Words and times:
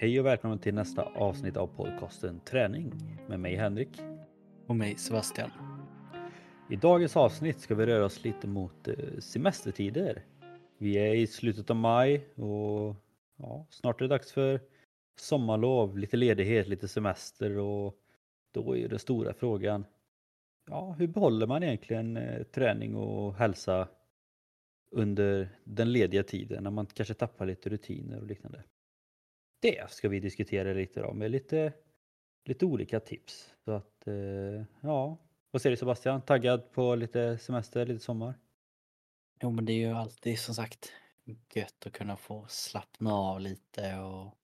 Hej 0.00 0.20
och 0.20 0.26
välkommen 0.26 0.58
till 0.58 0.74
nästa 0.74 1.02
avsnitt 1.02 1.56
av 1.56 1.66
podcasten 1.66 2.40
Träning 2.40 2.92
med 3.28 3.40
mig 3.40 3.56
Henrik. 3.56 3.88
Och 4.66 4.76
mig 4.76 4.96
Sebastian. 4.96 5.50
I 6.70 6.76
dagens 6.76 7.16
avsnitt 7.16 7.60
ska 7.60 7.74
vi 7.74 7.86
röra 7.86 8.04
oss 8.04 8.24
lite 8.24 8.46
mot 8.46 8.88
eh, 8.88 9.18
semestertider. 9.18 10.24
Vi 10.76 10.94
är 10.98 11.14
i 11.14 11.26
slutet 11.26 11.70
av 11.70 11.76
maj 11.76 12.28
och 12.34 12.94
ja, 13.36 13.66
snart 13.70 14.00
är 14.00 14.04
det 14.04 14.14
dags 14.14 14.32
för 14.32 14.60
sommarlov, 15.20 15.98
lite 15.98 16.16
ledighet, 16.16 16.68
lite 16.68 16.88
semester 16.88 17.58
och 17.58 17.96
då 18.52 18.76
är 18.76 18.88
den 18.88 18.98
stora 18.98 19.32
frågan 19.32 19.84
ja, 20.70 20.94
hur 20.98 21.06
behåller 21.06 21.46
man 21.46 21.62
egentligen 21.62 22.16
eh, 22.16 22.42
träning 22.42 22.96
och 22.96 23.34
hälsa 23.34 23.88
under 24.90 25.48
den 25.64 25.92
lediga 25.92 26.22
tiden 26.22 26.64
när 26.64 26.70
man 26.70 26.86
kanske 26.86 27.14
tappar 27.14 27.46
lite 27.46 27.70
rutiner 27.70 28.20
och 28.20 28.26
liknande. 28.26 28.62
Det 29.60 29.90
ska 29.90 30.08
vi 30.08 30.20
diskutera 30.20 30.72
lite 30.72 31.00
då 31.00 31.12
med 31.12 31.30
lite, 31.30 31.72
lite 32.44 32.66
olika 32.66 33.00
tips. 33.00 33.54
Så 33.64 33.72
att, 33.72 34.06
eh, 34.06 34.64
ja, 34.80 35.16
vad 35.50 35.62
säger 35.62 35.70
du 35.70 35.76
Sebastian? 35.76 36.22
Taggad 36.22 36.72
på 36.72 36.94
lite 36.94 37.38
semester, 37.38 37.86
lite 37.86 38.04
sommar? 38.04 38.34
Jo 39.42 39.50
men 39.50 39.64
det 39.64 39.72
är 39.72 39.88
ju 39.88 39.92
alltid 39.92 40.38
som 40.38 40.54
sagt 40.54 40.92
gött 41.54 41.86
att 41.86 41.92
kunna 41.92 42.16
få 42.16 42.46
slappna 42.48 43.14
av 43.14 43.40
lite 43.40 43.98
och 43.98 44.34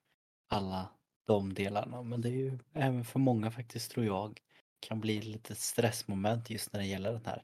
alla 0.49 0.91
de 1.25 1.55
delarna. 1.55 2.03
Men 2.03 2.21
det 2.21 2.29
är 2.29 2.33
ju 2.33 2.59
även 2.73 3.05
för 3.05 3.19
många 3.19 3.51
faktiskt 3.51 3.91
tror 3.91 4.07
jag 4.07 4.41
kan 4.81 5.01
bli 5.01 5.21
lite 5.21 5.55
stressmoment 5.55 6.51
just 6.51 6.73
när 6.73 6.81
det 6.81 6.87
gäller 6.87 7.13
den 7.13 7.27
här 7.27 7.43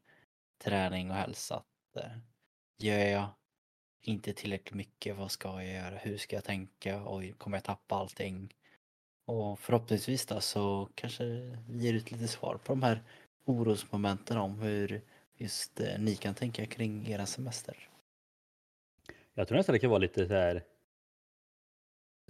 träning 0.65 1.11
och 1.11 1.17
hälsa. 1.17 1.57
Att, 1.57 2.05
eh, 2.05 2.19
gör 2.79 2.99
jag 2.99 3.29
inte 4.03 4.33
tillräckligt 4.33 4.75
mycket, 4.75 5.17
vad 5.17 5.31
ska 5.31 5.63
jag 5.63 5.73
göra, 5.73 5.97
hur 5.97 6.17
ska 6.17 6.37
jag 6.37 6.45
tänka, 6.45 7.03
oj 7.07 7.33
kommer 7.39 7.57
jag 7.57 7.65
tappa 7.65 7.95
allting? 7.95 8.55
Och 9.25 9.61
förhoppningsvis 9.61 10.27
då 10.27 10.41
så 10.41 10.89
kanske 10.95 11.25
vi 11.25 11.57
ger 11.69 11.95
ut 11.95 12.11
lite 12.11 12.29
svar 12.29 12.59
på 12.65 12.73
de 12.73 12.83
här 12.83 13.03
orosmomenten 13.45 14.37
om 14.37 14.61
hur 14.61 15.03
just 15.35 15.81
eh, 15.81 15.99
ni 15.99 16.17
kan 16.17 16.35
tänka 16.35 16.67
kring 16.67 17.09
era 17.09 17.27
semester. 17.27 17.89
Jag 19.35 19.49
tror 19.49 19.57
nästan 19.59 19.73
det 19.73 19.79
kan 19.79 19.91
vara 19.91 19.99
lite 19.99 20.29
så 20.29 20.35
här 20.35 20.65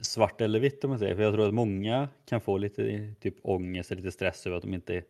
svart 0.00 0.40
eller 0.40 0.60
vitt 0.60 0.84
om 0.84 0.90
man 0.90 0.98
säger. 0.98 1.14
För 1.14 1.22
jag 1.22 1.34
tror 1.34 1.48
att 1.48 1.54
många 1.54 2.08
kan 2.24 2.40
få 2.40 2.58
lite 2.58 3.14
typ 3.20 3.34
ångest 3.42 3.90
eller 3.90 4.02
lite 4.02 4.12
stress 4.12 4.46
över 4.46 4.56
att 4.56 4.62
de 4.62 4.74
inte 4.74 5.02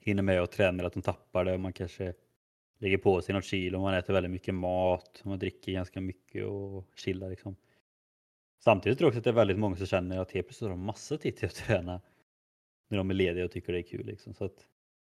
hinner 0.00 0.22
med 0.22 0.40
att 0.40 0.52
träna, 0.52 0.86
att 0.86 0.92
de 0.92 1.02
tappar 1.02 1.44
det. 1.44 1.58
Man 1.58 1.72
kanske 1.72 2.14
lägger 2.78 2.98
på 2.98 3.22
sig 3.22 3.34
något 3.34 3.44
kilo, 3.44 3.80
man 3.80 3.94
äter 3.94 4.12
väldigt 4.12 4.32
mycket 4.32 4.54
mat, 4.54 5.22
man 5.24 5.38
dricker 5.38 5.72
ganska 5.72 6.00
mycket 6.00 6.44
och 6.44 6.88
chillar 6.96 7.30
liksom. 7.30 7.56
Samtidigt 8.58 8.98
tror 8.98 9.06
jag 9.06 9.10
också 9.10 9.18
att 9.18 9.24
det 9.24 9.30
är 9.30 9.34
väldigt 9.34 9.58
många 9.58 9.76
som 9.76 9.86
känner 9.86 10.18
att 10.18 10.32
helt 10.32 10.46
plötsligt 10.46 10.68
har 10.68 10.76
de 10.76 10.84
massa 10.84 11.18
tid 11.18 11.36
till 11.36 11.46
att 11.46 11.54
träna 11.54 12.00
när 12.88 12.98
de 12.98 13.10
är 13.10 13.14
lediga 13.14 13.44
och 13.44 13.50
tycker 13.50 13.72
det 13.72 13.78
är 13.78 13.82
kul. 13.82 14.06
Liksom. 14.06 14.34
Så 14.34 14.44
att 14.44 14.68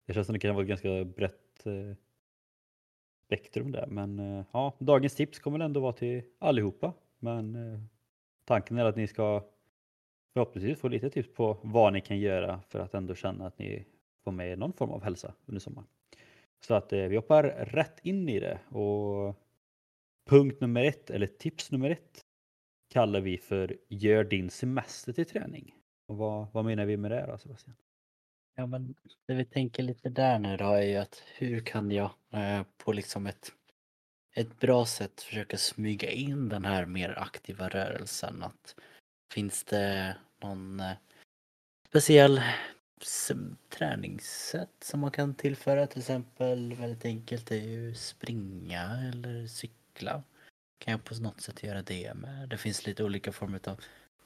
det 0.05 0.13
känns 0.13 0.27
som 0.27 0.33
det 0.33 0.39
kan 0.39 0.55
vara 0.55 0.63
ett 0.63 0.69
ganska 0.69 1.05
brett 1.05 1.65
eh, 1.65 1.97
spektrum 3.25 3.71
där. 3.71 3.87
Men 3.87 4.19
eh, 4.19 4.45
ja, 4.51 4.73
dagens 4.79 5.15
tips 5.15 5.39
kommer 5.39 5.59
ändå 5.59 5.79
vara 5.79 5.93
till 5.93 6.23
allihopa. 6.39 6.93
Men 7.19 7.55
eh, 7.55 7.79
tanken 8.45 8.77
är 8.77 8.85
att 8.85 8.95
ni 8.95 9.07
ska 9.07 9.43
förhoppningsvis 10.33 10.79
få 10.79 10.87
lite 10.87 11.09
tips 11.09 11.33
på 11.33 11.57
vad 11.63 11.93
ni 11.93 12.01
kan 12.01 12.19
göra 12.19 12.61
för 12.69 12.79
att 12.79 12.93
ändå 12.93 13.15
känna 13.15 13.47
att 13.47 13.59
ni 13.59 13.85
får 14.23 14.31
med 14.31 14.59
någon 14.59 14.73
form 14.73 14.89
av 14.89 15.03
hälsa 15.03 15.33
under 15.45 15.59
sommaren. 15.59 15.87
Så 16.67 16.73
att 16.73 16.93
eh, 16.93 17.03
vi 17.03 17.15
hoppar 17.15 17.43
rätt 17.43 17.99
in 18.03 18.29
i 18.29 18.39
det 18.39 18.59
och 18.69 19.35
punkt 20.29 20.61
nummer 20.61 20.83
ett, 20.83 21.09
eller 21.09 21.27
tips 21.27 21.71
nummer 21.71 21.89
ett, 21.89 22.25
kallar 22.89 23.21
vi 23.21 23.37
för 23.37 23.77
gör 23.87 24.23
din 24.23 24.49
semester 24.49 25.13
till 25.13 25.25
träning. 25.25 25.75
Och 26.07 26.17
vad, 26.17 26.47
vad 26.51 26.65
menar 26.65 26.85
vi 26.85 26.97
med 26.97 27.11
det 27.11 27.25
då 27.27 27.37
Sebastian? 27.37 27.75
Ja 28.55 28.65
men 28.65 28.95
det 29.27 29.33
vi 29.33 29.45
tänker 29.45 29.83
lite 29.83 30.09
där 30.09 30.39
nu 30.39 30.57
då 30.57 30.65
är 30.65 30.81
ju 30.81 30.95
att 30.95 31.23
hur 31.37 31.59
kan 31.59 31.91
jag 31.91 32.11
eh, 32.31 32.63
på 32.77 32.93
liksom 32.93 33.27
ett, 33.27 33.51
ett 34.35 34.59
bra 34.59 34.85
sätt 34.85 35.21
försöka 35.21 35.57
smyga 35.57 36.09
in 36.09 36.49
den 36.49 36.65
här 36.65 36.85
mer 36.85 37.19
aktiva 37.19 37.69
rörelsen. 37.69 38.43
Att 38.43 38.75
finns 39.33 39.63
det 39.63 40.15
någon 40.41 40.79
eh, 40.79 40.93
speciell 41.87 42.41
träningssätt 43.69 44.83
som 44.83 44.99
man 44.99 45.11
kan 45.11 45.33
tillföra. 45.33 45.87
Till 45.87 45.99
exempel 45.99 46.73
väldigt 46.73 47.05
enkelt 47.05 47.51
är 47.51 47.55
ju 47.55 47.95
springa 47.95 49.11
eller 49.13 49.47
cykla. 49.47 50.23
Kan 50.77 50.91
jag 50.91 51.03
på 51.03 51.15
något 51.15 51.41
sätt 51.41 51.63
göra 51.63 51.81
det 51.81 52.13
med. 52.13 52.49
Det 52.49 52.57
finns 52.57 52.85
lite 52.85 53.03
olika 53.03 53.31
former 53.31 53.59
av 53.69 53.81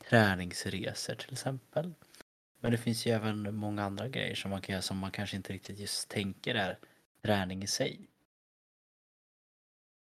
träningsresor 0.09 1.15
till 1.15 1.33
exempel. 1.33 1.93
Men 2.59 2.71
det 2.71 2.77
finns 2.77 3.05
ju 3.05 3.11
även 3.11 3.55
många 3.55 3.83
andra 3.83 4.07
grejer 4.07 4.35
som 4.35 4.51
man 4.51 4.61
kan 4.61 4.73
göra 4.73 4.81
som 4.81 4.97
man 4.97 5.11
kanske 5.11 5.35
inte 5.35 5.53
riktigt 5.53 5.79
just 5.79 6.09
tänker 6.09 6.55
är 6.55 6.79
träning 7.21 7.63
i 7.63 7.67
sig. 7.67 8.07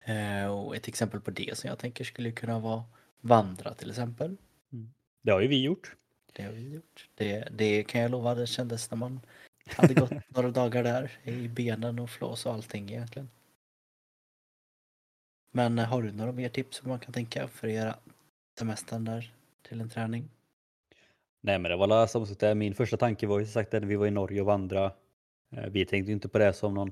Eh, 0.06 0.46
och 0.46 0.76
ett 0.76 0.88
exempel 0.88 1.22
på 1.22 1.32
det 1.32 1.58
som 1.58 1.68
jag 1.68 1.80
tänker 1.80 2.04
skulle 2.04 2.32
kunna 2.32 2.60
vara 2.60 2.84
vandra 3.22 3.74
till 3.74 3.90
exempel. 3.90 4.38
Mm. 4.72 4.94
Det 5.22 5.32
har 5.32 5.42
ju 5.42 5.48
vi 5.48 5.62
gjort. 5.62 5.96
Det 6.34 6.44
har 6.44 6.52
vi 6.52 6.74
gjort. 6.74 7.10
Det, 7.16 7.48
det 7.52 7.84
kan 7.84 8.02
jag 8.02 8.12
lova, 8.12 8.36
det 8.36 8.48
kändes 8.48 8.92
när 8.92 8.98
man 8.98 9.20
hade 9.76 9.94
gått 9.94 10.12
några 10.28 10.52
dagar 10.52 10.84
där 10.84 11.12
i 11.24 11.48
benen 11.48 12.00
och 12.00 12.10
flås 12.10 12.46
och 12.46 12.54
allting 12.54 12.90
egentligen. 12.90 13.30
Men 15.52 15.80
eh, 15.80 15.86
har 15.86 16.02
du 16.02 16.12
några 16.12 16.32
mer 16.32 16.50
tips 16.50 16.78
som 16.78 16.90
man 16.90 17.00
kan 17.00 17.14
tänka 17.14 17.48
för 17.48 17.68
att 17.68 17.74
göra 17.74 17.96
semestern 18.60 19.06
där 19.06 19.34
till 19.62 19.82
en 19.82 19.90
träning? 19.90 20.30
Nej 21.42 21.60
men 21.60 21.72
det 21.72 21.78
var 21.78 22.08
som 22.08 22.26
sagt 22.26 22.58
min 22.58 22.76
första 22.76 22.98
tanke 22.98 23.28
var 23.28 23.40
ju 23.40 23.46
sagt 23.46 23.72
när 23.72 23.82
vi 23.82 23.96
var 23.96 24.08
i 24.08 24.12
Norge 24.12 24.42
och 24.42 24.48
vandrade. 24.48 24.92
Eh, 25.52 25.66
vi 25.70 25.86
tänkte 25.86 26.12
inte 26.12 26.30
på 26.30 26.38
det 26.38 26.54
som 26.54 26.74
någon 26.74 26.92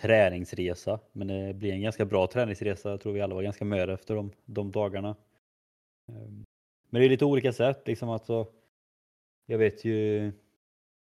träningsresa 0.00 1.00
men 1.12 1.26
det 1.26 1.54
blir 1.54 1.72
en 1.72 1.82
ganska 1.82 2.04
bra 2.04 2.26
träningsresa. 2.26 2.90
Jag 2.90 3.00
tror 3.00 3.12
vi 3.12 3.20
alla 3.20 3.34
var 3.34 3.42
ganska 3.42 3.64
möda 3.64 3.92
efter 3.92 4.14
de, 4.14 4.32
de 4.44 4.70
dagarna. 4.70 5.16
Ehm, 6.08 6.44
men 6.90 7.00
det 7.00 7.06
är 7.06 7.10
lite 7.10 7.24
olika 7.24 7.52
sätt 7.52 7.82
liksom 7.86 8.08
alltså 8.08 8.46
jag 9.50 9.58
vet 9.58 9.84
ju, 9.84 10.32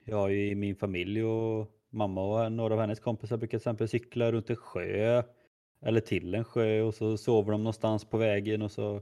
jag 0.06 0.18
har 0.18 0.30
ju 0.30 0.50
i 0.50 0.56
min 0.56 0.76
familj 0.76 1.24
och 1.24 1.72
mamma 1.90 2.22
och 2.22 2.52
några 2.52 2.74
av 2.74 2.80
hennes 2.80 3.00
kompisar 3.00 3.38
brukar 3.38 3.50
till 3.50 3.58
exempel 3.58 3.88
cykla 3.88 4.32
runt 4.32 4.50
en 4.50 4.56
sjö 4.56 5.24
eller 5.82 6.00
till 6.00 6.36
en 6.36 6.44
sjö 6.44 6.82
och 6.82 6.96
så 6.96 7.18
sover 7.18 7.52
de 7.52 7.64
någonstans 7.64 8.06
på 8.06 8.18
vägen 8.18 8.62
och 8.62 8.72
så 8.72 9.02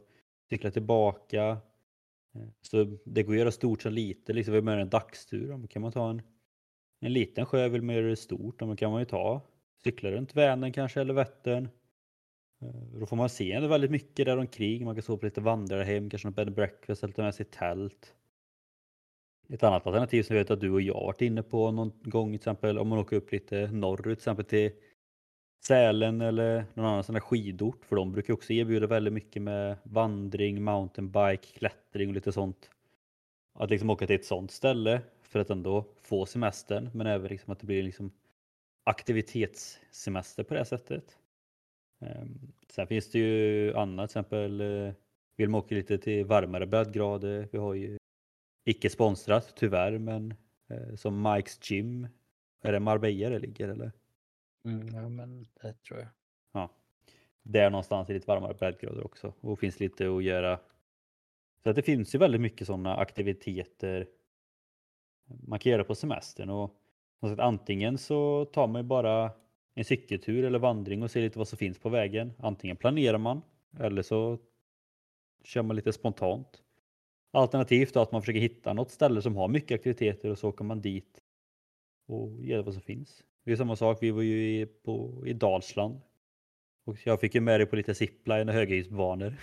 cyklar 0.50 0.72
tillbaka. 0.72 1.58
Eh, 2.36 2.48
så 2.62 2.98
det 3.06 3.24
går 3.24 3.34
att 3.34 3.40
göra 3.40 3.52
stort 3.52 3.82
som 3.82 3.94
lite. 3.94 4.34
Liksom 4.34 4.54
vill 4.54 4.64
man 4.64 4.74
göra 4.74 4.82
en 4.82 4.90
dagstur, 4.90 5.58
då 5.58 5.68
kan 5.68 5.82
man 5.82 5.92
ta 5.92 6.10
en, 6.10 6.22
en 7.00 7.14
liten 7.14 7.46
sjö. 7.46 7.70
Vill 7.70 7.82
man 7.82 7.96
göra 7.96 8.08
det 8.08 8.16
stort, 8.16 8.60
då 8.60 8.76
kan 8.76 8.92
man 8.92 9.02
ju 9.02 9.06
ta 9.06 9.42
cykla 9.84 10.12
runt 10.12 10.36
Vänern 10.36 10.74
kanske 10.74 11.02
eller 11.02 11.14
Vättern. 11.14 11.70
Eh, 12.62 13.00
då 13.00 13.06
får 13.06 13.16
man 13.16 13.30
se 13.30 13.60
väldigt 13.60 13.92
mycket 13.92 14.26
där 14.26 14.38
omkring. 14.38 14.86
Man 14.86 14.96
kan 14.96 15.02
sova 15.04 15.20
på 15.20 15.26
lite 15.26 15.42
vandrarhem, 15.42 16.10
kanske 16.10 16.28
något 16.28 16.36
bed 16.36 16.48
and 16.48 16.56
breakfast 16.56 17.04
eller 17.04 17.14
ta 17.14 17.22
med 17.22 17.36
sig 17.36 17.46
tält. 17.46 18.16
Ett 19.50 19.64
annat 19.64 19.88
alternativ 19.88 20.24
som 20.24 20.36
jag 20.36 20.44
vet 20.44 20.52
att 20.52 20.60
du 20.60 20.72
och 20.72 20.82
jag 20.82 20.94
varit 20.94 21.22
inne 21.22 21.44
på 21.44 21.72
någon 21.72 21.92
gång, 22.02 22.30
till 22.30 22.36
exempel 22.36 22.80
om 22.80 22.88
man 22.88 23.00
åker 23.00 23.16
upp 23.16 23.32
lite 23.32 23.68
norrut, 23.72 24.04
till 24.04 24.12
exempel 24.12 24.46
till 24.46 24.72
Sälen 25.68 26.22
eller 26.22 26.66
någon 26.74 26.86
annan 26.86 27.04
sån 27.04 27.20
skidort, 27.20 27.86
för 27.86 27.96
de 27.96 28.12
brukar 28.12 28.34
också 28.34 28.54
erbjuda 28.54 28.88
väldigt 28.88 29.14
mycket 29.14 29.42
med 29.42 29.78
vandring, 29.84 30.64
mountainbike, 30.64 31.48
klättring 31.58 32.10
och 32.10 32.16
lite 32.16 32.32
sånt. 32.32 32.70
Att 33.54 33.70
liksom 33.70 33.90
åka 33.90 34.08
till 34.08 34.16
ett 34.16 34.26
sånt 34.26 34.52
ställe 34.52 35.02
för 35.22 35.40
att 35.40 35.50
ändå 35.50 35.86
få 36.02 36.26
semestern, 36.26 36.90
men 36.94 37.08
även 37.08 37.28
liksom 37.28 37.52
att 37.54 37.60
det 37.60 37.66
blir 37.66 37.84
liksom 37.84 38.12
aktivitetssemester 38.84 40.44
på 40.44 40.54
det 40.54 40.66
sättet. 40.66 41.18
Ehm, 42.02 42.52
sen 42.70 42.88
finns 42.88 43.12
det 43.12 43.20
ju 43.20 43.74
annat, 43.76 44.10
till 44.10 44.20
exempel 44.20 44.62
eh, 44.62 44.94
vill 45.38 45.50
man 45.50 45.60
åka 45.60 45.76
lite 45.76 45.98
till 45.98 46.26
varmare 46.26 46.66
breddgrader. 46.66 47.48
Vi 47.52 47.58
har 47.58 47.74
ju 47.74 47.98
Icke 48.64 48.90
sponsrat 48.90 49.54
tyvärr, 49.56 49.98
men 49.98 50.34
eh, 50.68 50.96
som 50.96 51.22
Mikes 51.22 51.72
Gym. 51.72 52.08
Är 52.62 52.72
det 52.72 52.80
Marbella 52.80 53.30
det 53.30 53.40
ligger 53.40 53.70
eller? 53.70 53.92
Mm, 54.66 54.88
ja, 54.96 55.10
men 55.10 55.48
det 55.62 55.74
tror 55.74 56.00
jag. 56.00 56.08
Ja. 56.52 56.70
Där 57.44 57.70
någonstans 57.70 58.10
i 58.10 58.14
lite 58.14 58.28
varmare 58.28 58.54
breddgrader 58.54 59.06
också 59.06 59.34
och 59.42 59.60
finns 59.60 59.80
lite 59.80 60.16
att 60.16 60.24
göra. 60.24 60.60
Så 61.64 61.70
att 61.70 61.76
det 61.76 61.82
finns 61.82 62.16
ju 62.16 62.20
väldigt 62.20 62.42
mycket 62.42 62.68
sådana 62.68 62.96
aktiviteter 62.96 64.08
man 65.26 65.60
kan 65.60 65.72
göra 65.72 65.84
på 65.84 65.96
semestern 65.96 66.50
och 66.50 66.76
att 67.20 67.40
antingen 67.40 67.98
så 67.98 68.46
tar 68.46 68.68
man 68.68 68.82
ju 68.82 68.88
bara 68.88 69.32
en 69.74 69.86
cykeltur 69.86 70.44
eller 70.44 70.60
vandring 70.60 71.04
och 71.04 71.12
ser 71.12 71.22
lite 71.22 71.38
vad 71.38 71.48
som 71.48 71.58
finns 71.58 71.80
på 71.80 71.90
vägen. 71.90 72.34
Antingen 72.40 72.78
planerar 72.78 73.18
man 73.18 73.42
eller 73.80 74.02
så 74.02 74.38
kör 75.44 75.62
man 75.62 75.76
lite 75.76 75.94
spontant. 75.94 76.62
Alternativt 77.32 77.96
att 77.96 78.12
man 78.12 78.22
försöker 78.22 78.40
hitta 78.40 78.74
något 78.74 78.92
ställe 78.92 79.22
som 79.22 79.36
har 79.36 79.48
mycket 79.48 79.76
aktiviteter 79.76 80.30
och 80.30 80.40
så 80.40 80.50
åker 80.50 80.64
man 80.64 80.82
dit 80.82 81.22
och 82.08 82.44
ger 82.44 82.62
vad 82.62 82.74
som 82.74 82.84
finns. 82.84 83.24
Det 83.44 83.52
är 83.52 83.56
samma 83.56 83.76
sak, 83.76 83.98
vi 84.02 84.12
var 84.12 84.22
ju 84.22 84.62
i, 84.62 84.66
på, 84.66 85.24
i 85.28 85.34
Dalsland 85.34 86.02
och 86.84 86.98
jag 87.04 87.20
fick 87.20 87.36
ju 87.36 87.42
med 87.42 87.60
dig 87.60 87.68
på 87.68 87.76
lite 87.76 87.96
zipline 87.96 88.50
och 88.50 88.56
höghöjdsbanor. 88.56 89.38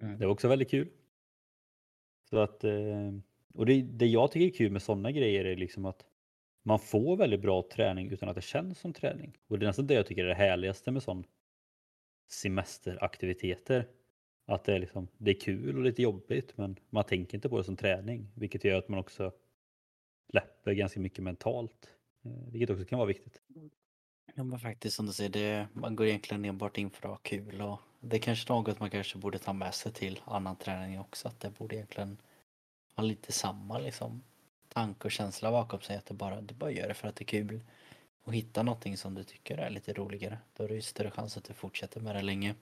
Mm. 0.00 0.18
Det 0.18 0.26
var 0.26 0.32
också 0.32 0.48
väldigt 0.48 0.70
kul. 0.70 0.88
Så 2.30 2.38
att, 2.38 2.64
eh, 2.64 3.12
och 3.54 3.66
det, 3.66 3.82
det 3.82 4.06
jag 4.06 4.32
tycker 4.32 4.46
är 4.46 4.58
kul 4.58 4.72
med 4.72 4.82
sådana 4.82 5.10
grejer 5.10 5.44
är 5.44 5.56
liksom 5.56 5.84
att 5.84 6.04
man 6.62 6.78
får 6.78 7.16
väldigt 7.16 7.40
bra 7.40 7.68
träning 7.72 8.10
utan 8.10 8.28
att 8.28 8.34
det 8.34 8.42
känns 8.42 8.78
som 8.78 8.92
träning. 8.92 9.38
Och 9.46 9.58
det 9.58 9.64
är 9.64 9.66
nästan 9.66 9.86
det 9.86 9.94
jag 9.94 10.06
tycker 10.06 10.24
är 10.24 10.28
det 10.28 10.34
härligaste 10.34 10.90
med 10.90 11.02
sån 11.02 11.24
semesteraktiviteter. 12.28 13.88
Att 14.48 14.64
det 14.64 14.74
är, 14.74 14.78
liksom, 14.78 15.08
det 15.18 15.30
är 15.30 15.40
kul 15.40 15.76
och 15.76 15.82
lite 15.82 16.02
jobbigt 16.02 16.52
men 16.56 16.76
man 16.90 17.04
tänker 17.04 17.34
inte 17.34 17.48
på 17.48 17.58
det 17.58 17.64
som 17.64 17.76
träning. 17.76 18.30
Vilket 18.34 18.64
gör 18.64 18.78
att 18.78 18.88
man 18.88 18.98
också 18.98 19.32
släpper 20.30 20.72
ganska 20.72 21.00
mycket 21.00 21.24
mentalt. 21.24 21.88
Eh, 22.24 22.52
vilket 22.52 22.70
också 22.70 22.84
kan 22.84 22.98
vara 22.98 23.08
viktigt. 23.08 23.42
Ja 24.34 24.44
men 24.44 24.58
faktiskt 24.58 24.96
som 24.96 25.06
du 25.06 25.12
säger, 25.12 25.30
det, 25.30 25.68
man 25.72 25.96
går 25.96 26.06
egentligen 26.06 26.44
enbart 26.44 26.78
in 26.78 26.90
för 26.90 27.08
att 27.08 27.10
ha 27.10 27.16
kul 27.16 27.60
och 27.60 27.80
det 28.00 28.16
är 28.16 28.20
kanske 28.20 28.52
något 28.52 28.80
man 28.80 28.90
kanske 28.90 29.18
borde 29.18 29.38
ta 29.38 29.52
med 29.52 29.74
sig 29.74 29.92
till 29.92 30.20
annan 30.24 30.56
träning 30.56 31.00
också. 31.00 31.28
Att 31.28 31.40
det 31.40 31.50
borde 31.58 31.76
egentligen 31.76 32.18
ha 32.96 33.04
lite 33.04 33.32
samma 33.32 33.78
liksom 33.78 34.22
tanke 34.68 35.04
och 35.04 35.12
känsla 35.12 35.50
bakom 35.50 35.80
sig. 35.80 35.96
Att 35.96 36.06
det 36.06 36.14
bara, 36.14 36.40
du 36.40 36.54
bara 36.54 36.70
gör 36.70 36.88
det 36.88 36.94
för 36.94 37.08
att 37.08 37.16
det 37.16 37.22
är 37.22 37.26
kul. 37.26 37.60
Och 38.24 38.34
hitta 38.34 38.62
någonting 38.62 38.96
som 38.96 39.14
du 39.14 39.24
tycker 39.24 39.58
är 39.58 39.70
lite 39.70 39.92
roligare. 39.92 40.38
Då 40.56 40.64
är 40.64 40.68
det 40.68 40.74
ju 40.74 40.82
större 40.82 41.10
chans 41.10 41.36
att 41.36 41.44
du 41.44 41.54
fortsätter 41.54 42.00
med 42.00 42.16
det 42.16 42.22
länge. 42.22 42.54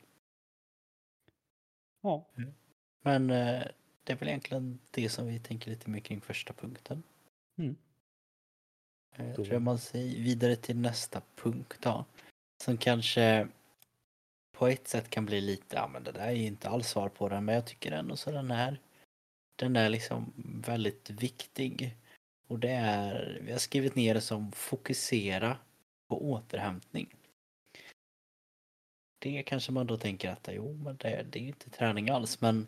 Ja. 2.06 2.24
Men 3.02 3.30
eh, 3.30 3.62
det 4.04 4.12
är 4.12 4.16
väl 4.16 4.28
egentligen 4.28 4.78
det 4.90 5.08
som 5.08 5.26
vi 5.26 5.38
tänker 5.38 5.70
lite 5.70 5.90
mer 5.90 6.00
kring 6.00 6.20
första 6.20 6.52
punkten. 6.52 7.02
Mm. 7.58 7.76
Eh, 9.16 9.26
Då- 9.28 9.34
Tror 9.34 9.52
jag 9.52 9.62
man 9.62 9.78
säger 9.78 10.22
vidare 10.22 10.56
till 10.56 10.76
nästa 10.76 11.22
punkt 11.36 11.76
då. 11.80 12.04
Som 12.64 12.76
kanske 12.78 13.48
på 14.52 14.66
ett 14.66 14.88
sätt 14.88 15.10
kan 15.10 15.26
bli 15.26 15.40
lite, 15.40 15.76
ja 15.76 15.88
men 15.88 16.04
det 16.04 16.12
där 16.12 16.26
är 16.26 16.32
ju 16.32 16.46
inte 16.46 16.68
alls 16.68 16.88
svar 16.88 17.08
på 17.08 17.28
den, 17.28 17.44
men 17.44 17.54
jag 17.54 17.66
tycker 17.66 17.92
ändå 17.92 18.16
så 18.16 18.30
den 18.30 18.50
är, 18.50 18.80
den 19.56 19.76
är 19.76 19.88
liksom 19.88 20.32
väldigt 20.66 21.10
viktig. 21.10 21.96
Och 22.46 22.58
det 22.58 22.70
är, 22.70 23.38
vi 23.42 23.52
har 23.52 23.58
skrivit 23.58 23.94
ner 23.94 24.14
det 24.14 24.20
som 24.20 24.52
fokusera 24.52 25.58
på 26.08 26.30
återhämtning. 26.30 27.15
Det 29.26 29.42
kanske 29.42 29.72
man 29.72 29.86
då 29.86 29.96
tänker 29.96 30.30
att 30.30 30.48
jo 30.52 30.72
men 30.84 30.96
det, 30.96 31.26
det 31.30 31.38
är 31.38 31.42
ju 31.42 31.48
inte 31.48 31.70
träning 31.70 32.10
alls 32.10 32.40
men 32.40 32.66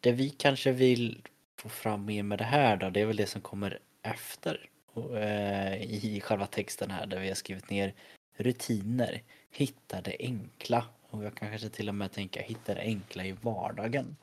det 0.00 0.12
vi 0.12 0.30
kanske 0.30 0.72
vill 0.72 1.22
få 1.56 1.68
fram 1.68 2.04
mer 2.04 2.22
med 2.22 2.38
det 2.38 2.44
här 2.44 2.76
då 2.76 2.90
det 2.90 3.00
är 3.00 3.06
väl 3.06 3.16
det 3.16 3.26
som 3.26 3.40
kommer 3.40 3.78
efter 4.02 4.68
och, 4.92 5.18
eh, 5.18 5.82
i 5.82 6.20
själva 6.20 6.46
texten 6.46 6.90
här 6.90 7.06
där 7.06 7.20
vi 7.20 7.28
har 7.28 7.34
skrivit 7.34 7.70
ner 7.70 7.94
rutiner, 8.36 9.22
hitta 9.50 10.00
det 10.00 10.16
enkla 10.18 10.84
och 11.10 11.24
jag 11.24 11.34
kan 11.34 11.50
kanske 11.50 11.68
till 11.68 11.88
och 11.88 11.94
med 11.94 12.12
tänka 12.12 12.42
hitta 12.42 12.74
det 12.74 12.80
enkla 12.80 13.24
i 13.24 13.32
vardagen. 13.32 14.16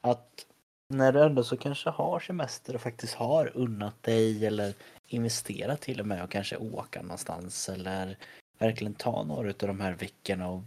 Att 0.00 0.46
när 0.88 1.12
du 1.12 1.22
ändå 1.22 1.44
så 1.44 1.56
kanske 1.56 1.90
har 1.90 2.20
semester 2.20 2.74
och 2.74 2.80
faktiskt 2.80 3.14
har 3.14 3.56
unnat 3.56 4.02
dig 4.02 4.46
eller 4.46 4.74
investerat 5.06 5.80
till 5.80 6.00
och 6.00 6.06
med 6.06 6.22
och 6.24 6.30
kanske 6.30 6.56
åka 6.56 7.02
någonstans 7.02 7.68
eller 7.68 8.16
verkligen 8.58 8.94
ta 8.94 9.24
några 9.24 9.48
av 9.48 9.54
de 9.58 9.80
här 9.80 9.92
veckorna 9.92 10.48
och 10.48 10.62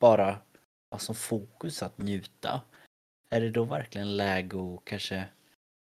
bara 0.00 0.38
ha 0.90 0.98
som 0.98 1.14
fokus 1.14 1.82
att 1.82 1.98
njuta. 1.98 2.62
Är 3.30 3.40
det 3.40 3.50
då 3.50 3.64
verkligen 3.64 4.16
läge 4.16 4.56
att 4.74 4.84
kanske 4.84 5.24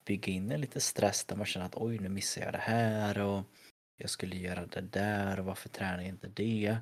bygga 0.04 0.32
in 0.32 0.52
en 0.52 0.60
lite 0.60 0.80
stress 0.80 1.24
där 1.24 1.36
man 1.36 1.46
känner 1.46 1.66
att 1.66 1.76
oj 1.76 1.98
nu 1.98 2.08
missar 2.08 2.42
jag 2.42 2.52
det 2.52 2.58
här 2.58 3.18
och 3.18 3.42
jag 3.96 4.10
skulle 4.10 4.36
göra 4.36 4.66
det 4.66 4.80
där 4.80 5.40
och 5.40 5.46
varför 5.46 5.68
tränar 5.68 5.98
jag 5.98 6.08
inte 6.08 6.28
det? 6.28 6.76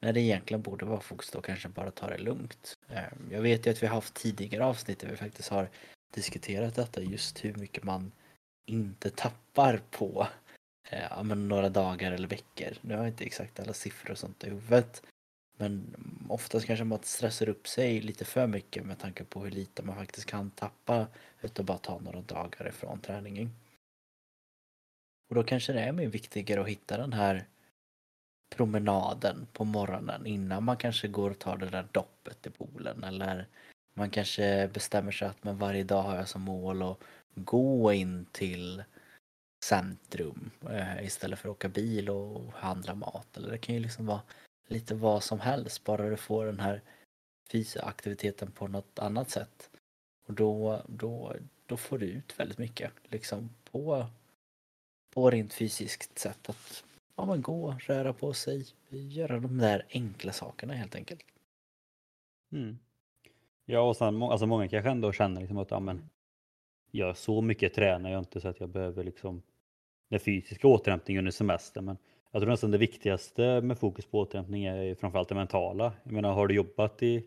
När 0.00 0.12
det 0.12 0.20
egentligen 0.20 0.62
borde 0.62 0.84
vara 0.84 1.00
fokus 1.00 1.30
då 1.30 1.40
kanske 1.40 1.68
bara 1.68 1.90
ta 1.90 2.06
det 2.06 2.18
lugnt. 2.18 2.78
Ehm, 2.88 3.28
jag 3.30 3.42
vet 3.42 3.66
ju 3.66 3.70
att 3.70 3.82
vi 3.82 3.86
har 3.86 3.94
haft 3.94 4.14
tidigare 4.14 4.64
avsnitt 4.64 4.98
där 4.98 5.08
vi 5.08 5.16
faktiskt 5.16 5.48
har 5.48 5.68
diskuterat 6.14 6.74
detta 6.74 7.02
just 7.02 7.44
hur 7.44 7.54
mycket 7.54 7.84
man 7.84 8.12
inte 8.66 9.10
tappar 9.10 9.80
på 9.90 10.28
eh, 10.90 11.24
några 11.24 11.68
dagar 11.68 12.12
eller 12.12 12.28
veckor. 12.28 12.72
Nu 12.80 12.94
har 12.94 13.02
jag 13.02 13.12
inte 13.12 13.24
exakt 13.24 13.60
alla 13.60 13.72
siffror 13.72 14.10
och 14.10 14.18
sånt 14.18 14.44
i 14.44 14.50
huvudet. 14.50 15.02
Men 15.56 15.96
oftast 16.28 16.66
kanske 16.66 16.84
man 16.84 16.98
stressar 17.02 17.48
upp 17.48 17.68
sig 17.68 18.00
lite 18.00 18.24
för 18.24 18.46
mycket 18.46 18.86
med 18.86 18.98
tanke 18.98 19.24
på 19.24 19.44
hur 19.44 19.50
lite 19.50 19.82
man 19.82 19.96
faktiskt 19.96 20.26
kan 20.26 20.50
tappa 20.50 21.06
utan 21.40 21.66
bara 21.66 21.78
ta 21.78 21.98
några 21.98 22.20
dagar 22.20 22.68
ifrån 22.68 23.00
träningen. 23.00 23.50
Och 25.28 25.34
då 25.34 25.42
kanske 25.42 25.72
det 25.72 25.80
är 25.80 25.92
mer 25.92 26.06
viktigare 26.06 26.60
att 26.60 26.68
hitta 26.68 26.96
den 26.96 27.12
här 27.12 27.46
promenaden 28.50 29.46
på 29.52 29.64
morgonen 29.64 30.26
innan 30.26 30.64
man 30.64 30.76
kanske 30.76 31.08
går 31.08 31.30
och 31.30 31.38
tar 31.38 31.56
det 31.56 31.70
där 31.70 31.88
doppet 31.92 32.46
i 32.46 32.50
poolen 32.50 33.04
eller 33.04 33.48
man 33.94 34.10
kanske 34.10 34.70
bestämmer 34.72 35.12
sig 35.12 35.28
att 35.28 35.44
men 35.44 35.58
varje 35.58 35.84
dag 35.84 36.02
har 36.02 36.16
jag 36.16 36.28
som 36.28 36.42
mål 36.42 36.82
att 36.82 36.98
gå 37.34 37.92
in 37.92 38.26
till 38.32 38.84
centrum 39.64 40.50
eh, 40.70 41.04
istället 41.04 41.38
för 41.38 41.48
att 41.48 41.56
åka 41.56 41.68
bil 41.68 42.10
och 42.10 42.52
handla 42.52 42.94
mat. 42.94 43.36
Eller 43.36 43.50
det 43.50 43.58
kan 43.58 43.74
ju 43.74 43.80
liksom 43.80 44.06
vara 44.06 44.20
lite 44.66 44.94
vad 44.94 45.22
som 45.22 45.40
helst 45.40 45.84
bara 45.84 46.10
du 46.10 46.16
får 46.16 46.46
den 46.46 46.60
här 46.60 46.82
fysiska 47.50 47.82
aktiviteten 47.82 48.52
på 48.52 48.68
något 48.68 48.98
annat 48.98 49.30
sätt. 49.30 49.70
Och 50.26 50.34
då, 50.34 50.82
då, 50.86 51.36
då 51.66 51.76
får 51.76 51.98
du 51.98 52.06
ut 52.06 52.40
väldigt 52.40 52.58
mycket 52.58 52.92
liksom 53.04 53.50
på, 53.70 54.06
på 55.14 55.30
rent 55.30 55.52
fysiskt 55.52 56.18
sätt 56.18 56.48
att 56.48 56.84
ja, 57.16 57.26
men 57.26 57.42
gå, 57.42 57.76
röra 57.80 58.12
på 58.12 58.32
sig, 58.32 58.66
göra 58.88 59.40
de 59.40 59.58
där 59.58 59.86
enkla 59.90 60.32
sakerna 60.32 60.74
helt 60.74 60.94
enkelt. 60.94 61.24
Mm. 62.52 62.78
Ja, 63.64 63.80
och 63.80 63.96
sen 63.96 64.22
alltså 64.22 64.46
många 64.46 64.68
kanske 64.68 64.90
ändå 64.90 65.12
känner 65.12 65.40
liksom 65.40 65.58
att 65.58 65.70
ja, 65.70 65.80
men, 65.80 66.10
jag 66.90 67.16
så 67.16 67.42
mycket 67.42 67.74
tränar 67.74 68.10
jag 68.10 68.18
inte 68.18 68.40
så 68.40 68.48
att 68.48 68.60
jag 68.60 68.68
behöver 68.68 69.04
liksom 69.04 69.42
den 70.08 70.20
fysiska 70.20 70.68
återhämtningen 70.68 71.18
under 71.18 71.32
semestern. 71.32 71.84
Men 71.84 71.98
jag 72.36 72.42
tror 72.42 72.50
nästan 72.50 72.70
det 72.70 72.78
viktigaste 72.78 73.60
med 73.60 73.78
fokus 73.78 74.06
på 74.06 74.20
återhämtning 74.20 74.64
är 74.64 74.94
framförallt 74.94 75.28
det 75.28 75.34
mentala. 75.34 75.92
Jag 76.02 76.12
menar, 76.12 76.32
har 76.32 76.46
du 76.46 76.54
jobbat 76.54 77.02
i 77.02 77.24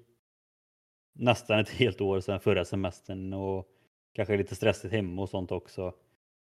nästan 1.13 1.59
ett 1.59 1.69
helt 1.69 2.01
år 2.01 2.19
sedan 2.19 2.39
förra 2.39 2.65
semestern 2.65 3.33
och 3.33 3.67
kanske 4.13 4.37
lite 4.37 4.55
stressigt 4.55 4.93
hemma 4.93 5.21
och 5.21 5.29
sånt 5.29 5.51
också. 5.51 5.93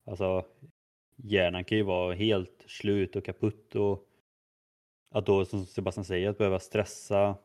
Alltså, 0.06 0.44
hjärnan 1.16 1.64
kan 1.64 1.78
ju 1.78 1.84
vara 1.84 2.14
helt 2.14 2.64
slut 2.66 3.16
och 3.16 3.24
kaputt 3.24 3.74
och 3.74 4.08
att 5.10 5.26
då 5.26 5.44
som 5.44 5.66
Sebastian 5.66 6.04
säger 6.04 6.30
att 6.30 6.38
behöva 6.38 6.60
stressa 6.60 7.36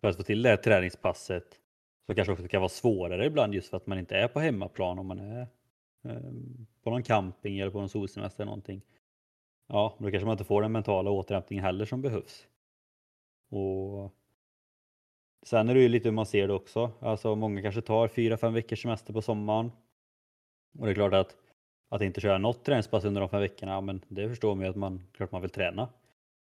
för 0.00 0.08
att 0.08 0.16
få 0.16 0.22
till 0.22 0.42
det 0.42 0.48
här 0.48 0.56
träningspasset 0.56 1.60
så 2.06 2.14
kanske 2.14 2.32
också 2.32 2.48
kan 2.48 2.60
vara 2.60 2.68
svårare 2.68 3.26
ibland 3.26 3.54
just 3.54 3.70
för 3.70 3.76
att 3.76 3.86
man 3.86 3.98
inte 3.98 4.16
är 4.16 4.28
på 4.28 4.40
hemmaplan 4.40 4.98
om 4.98 5.06
man 5.06 5.18
är 5.18 5.46
eh, 6.04 6.32
på 6.82 6.90
någon 6.90 7.02
camping 7.02 7.58
eller 7.58 7.70
på 7.70 7.78
någon 7.78 7.88
solsemester 7.88 8.42
eller 8.42 8.50
någonting. 8.50 8.82
Ja, 9.72 9.96
då 9.98 10.10
kanske 10.10 10.26
man 10.26 10.32
inte 10.32 10.44
får 10.44 10.62
den 10.62 10.72
mentala 10.72 11.10
återhämtningen 11.10 11.64
heller 11.64 11.84
som 11.84 12.02
behövs. 12.02 12.46
Och 13.50 14.14
Sen 15.42 15.68
är 15.68 15.74
det 15.74 15.80
ju 15.80 15.88
lite 15.88 16.08
hur 16.08 16.14
man 16.14 16.26
ser 16.26 16.48
det 16.48 16.54
också. 16.54 16.90
Alltså 17.00 17.36
många 17.36 17.62
kanske 17.62 17.82
tar 17.82 18.08
fyra, 18.08 18.36
fem 18.36 18.54
veckors 18.54 18.82
semester 18.82 19.12
på 19.12 19.22
sommaren. 19.22 19.72
Och 20.78 20.86
det 20.86 20.92
är 20.92 20.94
klart 20.94 21.14
att 21.14 21.36
att 21.88 22.02
inte 22.02 22.20
köra 22.20 22.38
något 22.38 22.64
träningspass 22.64 23.04
under 23.04 23.20
de 23.20 23.30
fem 23.30 23.40
veckorna, 23.40 23.80
men 23.80 24.04
det 24.08 24.28
förstår 24.28 24.54
man 24.54 24.64
ju 24.64 24.70
att 24.70 24.76
man, 24.76 25.02
klart 25.12 25.32
man 25.32 25.40
vill 25.40 25.50
träna. 25.50 25.88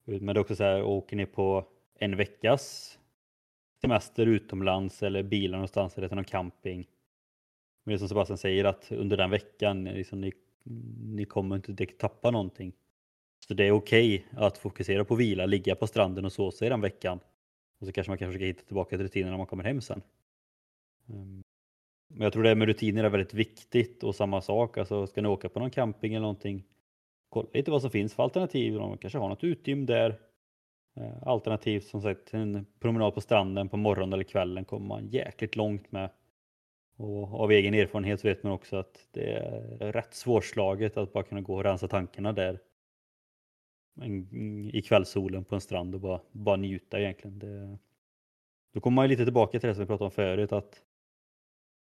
Men 0.05 0.27
det 0.27 0.33
är 0.33 0.39
också 0.39 0.57
så 0.57 0.65
här, 0.65 0.83
åker 0.83 1.17
ni 1.17 1.27
på 1.27 1.65
en 1.95 2.17
veckas 2.17 2.99
semester 3.81 4.27
utomlands 4.27 5.03
eller 5.03 5.23
bilar 5.23 5.59
någonstans 5.59 5.99
eller 5.99 6.09
till 6.09 6.17
någon 6.17 6.25
camping. 6.25 6.87
Men 7.85 7.93
det 7.93 7.97
är 7.97 7.99
som 7.99 8.09
Sebastian 8.09 8.39
säger 8.39 8.65
att 8.65 8.93
under 8.93 9.17
den 9.17 9.31
veckan, 9.31 9.85
liksom, 9.85 10.21
ni, 10.21 10.33
ni 11.05 11.25
kommer 11.25 11.57
inte 11.57 11.73
direkt 11.73 12.01
tappa 12.01 12.31
någonting. 12.31 12.73
Så 13.47 13.55
det 13.55 13.65
är 13.65 13.73
okej 13.73 14.27
att 14.33 14.59
fokusera 14.59 15.05
på 15.05 15.15
vila, 15.15 15.47
ligga 15.47 15.75
på 15.75 15.87
stranden 15.87 16.25
och 16.25 16.33
så 16.33 16.51
sig 16.51 16.69
den 16.69 16.81
veckan. 16.81 17.21
Och 17.81 17.87
så 17.87 17.93
kanske 17.93 18.11
man 18.11 18.19
kan 18.19 18.29
försöka 18.29 18.45
hitta 18.45 18.65
tillbaka 18.65 18.97
till 18.97 19.07
rutinen 19.07 19.31
när 19.31 19.39
man 19.39 19.47
kommer 19.47 19.65
hem 19.65 19.81
sen. 19.81 20.03
Ehm, 21.09 21.43
men 22.09 22.23
jag 22.23 22.33
tror 22.33 22.43
det 22.43 22.55
med 22.55 22.69
rutiner 22.69 23.05
är 23.05 23.09
väldigt 23.09 23.35
viktigt 23.35 24.05
och 24.05 24.15
samma 24.15 24.41
sak, 24.41 24.79
alltså 24.79 25.07
ska 25.07 25.23
ni 25.23 25.29
åka 25.29 25.49
på 25.49 25.61
någon 25.61 25.71
camping 25.71 26.15
eller 26.15 26.23
någonting, 26.23 26.65
kolla 27.29 27.49
lite 27.53 27.71
vad 27.71 27.83
som 27.83 27.91
finns 27.91 28.15
för 28.15 28.23
alternativ. 28.23 28.75
De 28.75 28.99
kanske 28.99 29.19
har 29.19 29.29
något 29.29 29.45
utgym 29.45 29.87
där. 29.87 30.21
Ehm, 30.97 31.23
alternativt 31.23 31.85
som 31.85 32.03
sagt 32.03 32.35
en 32.35 32.67
promenad 32.81 33.15
på 33.15 33.21
stranden 33.21 33.69
på 33.69 33.77
morgonen 33.77 34.13
eller 34.13 34.25
kvällen 34.25 34.65
kommer 34.65 34.87
man 34.87 35.09
jäkligt 35.09 35.57
långt 35.57 35.93
med. 35.93 36.11
Och 36.97 37.41
av 37.41 37.53
egen 37.53 37.75
erfarenhet 37.75 38.25
vet 38.25 38.43
man 38.43 38.53
också 38.53 38.77
att 38.77 39.09
det 39.13 39.33
är 39.33 39.93
rätt 39.93 40.15
svårslaget 40.15 40.97
att 40.97 41.13
bara 41.13 41.25
kunna 41.25 41.41
gå 41.41 41.55
och 41.55 41.65
rensa 41.65 41.89
tankarna 41.89 42.33
där 42.33 42.59
en- 43.95 44.29
mm, 44.33 44.71
i 44.75 44.83
kvällssolen 44.83 45.45
på 45.45 45.55
en 45.55 45.61
strand 45.61 45.95
och 45.95 46.01
bara, 46.01 46.21
bara 46.33 46.57
njuta 46.57 47.01
egentligen. 47.01 47.39
Det, 47.39 47.79
då 48.73 48.81
kommer 48.81 48.95
man 48.95 49.05
ju 49.05 49.09
lite 49.09 49.25
tillbaka 49.25 49.61
till 49.61 49.69
det 49.69 49.75
som 49.75 49.83
vi 49.83 49.87
pratade 49.87 50.05
om 50.05 50.11
förut 50.11 50.53
att 50.53 50.83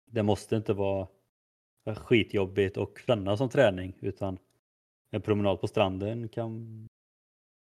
det 0.05 0.23
måste 0.23 0.55
inte 0.55 0.73
vara 0.73 1.07
skitjobbigt 1.85 2.77
och 2.77 2.99
känna 3.07 3.37
som 3.37 3.49
träning 3.49 3.93
utan 3.99 4.37
en 5.11 5.21
promenad 5.21 5.61
på 5.61 5.67
stranden 5.67 6.29
kan 6.29 6.87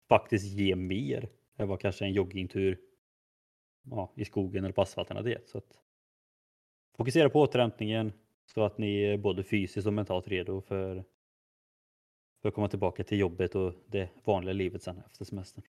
faktiskt 0.09 0.47
ge 0.59 0.77
mer 0.77 1.29
än 1.57 1.69
vad 1.69 1.81
kanske 1.81 2.05
en 2.05 2.13
joggingtur 2.13 2.81
ja, 3.91 4.13
i 4.17 4.25
skogen 4.25 4.65
eller 4.65 4.73
på 4.75 4.83
asfalten 4.83 5.17
hade 5.17 5.31
gett. 5.31 5.49
Så 5.49 5.59
att 5.59 5.81
fokusera 6.97 7.31
på 7.31 7.41
återhämtningen, 7.41 8.13
Så 8.55 8.63
att 8.63 8.79
ni 8.79 9.03
är 9.03 9.17
både 9.17 9.45
fysiskt 9.45 9.87
och 9.87 9.93
mentalt 9.93 10.29
redo 10.29 10.61
för, 10.61 11.05
för 12.43 12.49
att 12.49 12.55
komma 12.55 12.69
tillbaka 12.69 13.05
till 13.05 13.19
jobbet 13.19 13.55
och 13.55 13.75
det 13.87 14.09
vanliga 14.25 14.53
livet 14.53 14.83
sen 14.83 15.03
efter 15.07 15.25
semestern. 15.25 15.65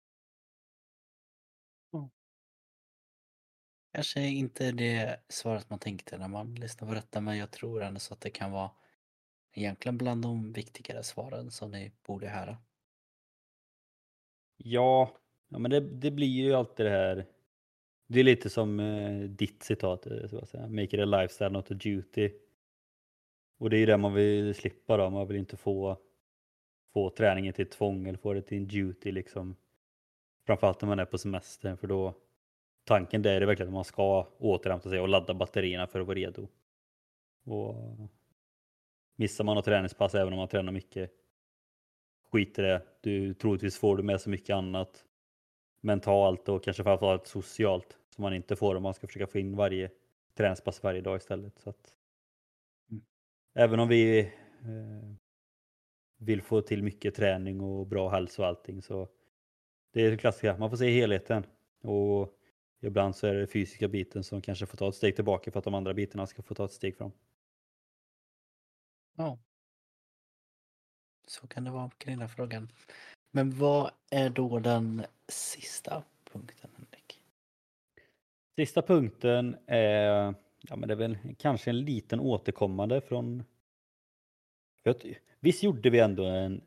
Kanske 3.92 4.20
inte 4.20 4.72
det 4.72 5.20
svaret 5.28 5.70
man 5.70 5.78
tänkte 5.78 6.18
när 6.18 6.28
man 6.28 6.54
lyssnar 6.54 6.88
på 6.88 6.94
detta 6.94 7.20
men 7.20 7.38
jag 7.38 7.50
tror 7.50 7.82
ändå 7.82 8.00
så 8.00 8.14
att 8.14 8.20
det 8.20 8.30
kan 8.30 8.52
vara 8.52 8.70
egentligen 9.52 9.98
bland 9.98 10.22
de 10.22 10.52
viktigare 10.52 11.02
svaren 11.02 11.50
som 11.50 11.70
ni 11.70 11.92
borde 12.06 12.28
höra. 12.28 12.56
Ja, 14.56 15.16
ja 15.48 15.58
men 15.58 15.70
det, 15.70 15.80
det 15.80 16.10
blir 16.10 16.26
ju 16.26 16.54
alltid 16.54 16.86
det 16.86 16.90
här. 16.90 17.26
Det 18.06 18.20
är 18.20 18.24
lite 18.24 18.50
som 18.50 18.80
eh, 18.80 19.20
ditt 19.20 19.62
citat, 19.62 20.06
eh, 20.06 20.26
så 20.26 20.38
att 20.38 20.48
säga. 20.48 20.68
Make 20.68 20.96
it 20.96 21.00
a 21.00 21.04
lifestyle 21.04 21.50
not 21.50 21.70
a 21.70 21.74
duty. 21.74 22.30
Och 23.58 23.70
det 23.70 23.76
är 23.76 23.80
ju 23.80 23.86
det 23.86 23.96
man 23.96 24.14
vill 24.14 24.54
slippa 24.54 24.96
då. 24.96 25.10
Man 25.10 25.28
vill 25.28 25.36
inte 25.36 25.56
få, 25.56 25.96
få 26.92 27.10
träningen 27.10 27.54
till 27.54 27.70
tvång 27.70 28.08
eller 28.08 28.18
få 28.18 28.32
det 28.32 28.42
till 28.42 28.58
en 28.58 28.68
duty 28.68 29.12
liksom. 29.12 29.56
Framförallt 30.46 30.80
när 30.80 30.88
man 30.88 30.98
är 30.98 31.04
på 31.04 31.18
semester 31.18 31.76
för 31.76 31.86
då 31.86 32.14
tanken 32.84 33.22
där 33.22 33.40
är 33.40 33.46
verkligen 33.46 33.68
att 33.68 33.74
man 33.74 33.84
ska 33.84 34.28
återhämta 34.38 34.90
sig 34.90 35.00
och 35.00 35.08
ladda 35.08 35.34
batterierna 35.34 35.86
för 35.86 36.00
att 36.00 36.06
vara 36.06 36.16
redo. 36.18 36.48
Och 37.44 37.74
missar 39.16 39.44
man 39.44 39.56
något 39.56 39.64
träningspass 39.64 40.14
även 40.14 40.32
om 40.32 40.38
man 40.38 40.48
tränar 40.48 40.72
mycket, 40.72 41.10
skit 42.32 42.58
i 42.58 42.62
det. 42.62 42.82
Du 43.00 43.34
troligtvis 43.34 43.78
får 43.78 43.96
du 43.96 44.02
med 44.02 44.20
så 44.20 44.30
mycket 44.30 44.54
annat 44.54 45.04
mentalt 45.80 46.48
och 46.48 46.64
kanske 46.64 46.82
framförallt 46.82 47.26
socialt 47.26 47.98
som 48.14 48.22
man 48.22 48.34
inte 48.34 48.56
får 48.56 48.74
om 48.74 48.82
man 48.82 48.94
ska 48.94 49.06
försöka 49.06 49.26
få 49.26 49.38
in 49.38 49.56
varje 49.56 49.90
träningspass 50.34 50.82
varje 50.82 51.00
dag 51.00 51.16
istället. 51.16 51.58
Så 51.58 51.70
att, 51.70 51.94
Mm. 52.90 53.02
Även 53.54 53.80
om 53.80 53.88
vi 53.88 54.20
eh, 54.20 55.14
vill 56.18 56.42
få 56.42 56.60
till 56.60 56.82
mycket 56.82 57.14
träning 57.14 57.60
och 57.60 57.86
bra 57.86 58.08
hälsa 58.08 58.42
och 58.42 58.48
allting 58.48 58.82
så 58.82 59.08
det 59.92 60.02
är 60.02 60.10
det 60.10 60.16
klassiska, 60.16 60.56
man 60.56 60.70
får 60.70 60.76
se 60.76 60.90
helheten. 60.90 61.46
Och 61.82 62.34
ibland 62.80 63.16
så 63.16 63.26
är 63.26 63.34
det 63.34 63.46
fysiska 63.46 63.88
biten 63.88 64.24
som 64.24 64.42
kanske 64.42 64.66
får 64.66 64.78
ta 64.78 64.88
ett 64.88 64.94
steg 64.94 65.14
tillbaka 65.14 65.50
för 65.50 65.58
att 65.58 65.64
de 65.64 65.74
andra 65.74 65.94
bitarna 65.94 66.26
ska 66.26 66.42
få 66.42 66.54
ta 66.54 66.64
ett 66.64 66.72
steg 66.72 66.96
fram. 66.96 67.12
Ja. 69.16 69.38
Så 71.26 71.46
kan 71.46 71.64
det 71.64 71.70
vara 71.70 71.90
kring 71.98 72.18
den 72.18 72.28
frågan. 72.28 72.72
Men 73.30 73.58
vad 73.58 73.90
är 74.10 74.30
då 74.30 74.58
den 74.58 75.04
sista 75.28 76.04
punkten 76.24 76.70
Henrik? 76.76 77.22
Sista 78.56 78.82
punkten 78.82 79.56
är, 79.66 80.34
ja 80.60 80.76
men 80.76 80.88
det 80.88 80.94
är 80.94 80.96
väl 80.96 81.18
kanske 81.38 81.70
en 81.70 81.80
liten 81.80 82.20
återkommande 82.20 83.00
från... 83.00 83.44
Att, 84.84 85.04
visst 85.40 85.62
gjorde 85.62 85.90
vi 85.90 85.98
ändå 85.98 86.24
en 86.24 86.62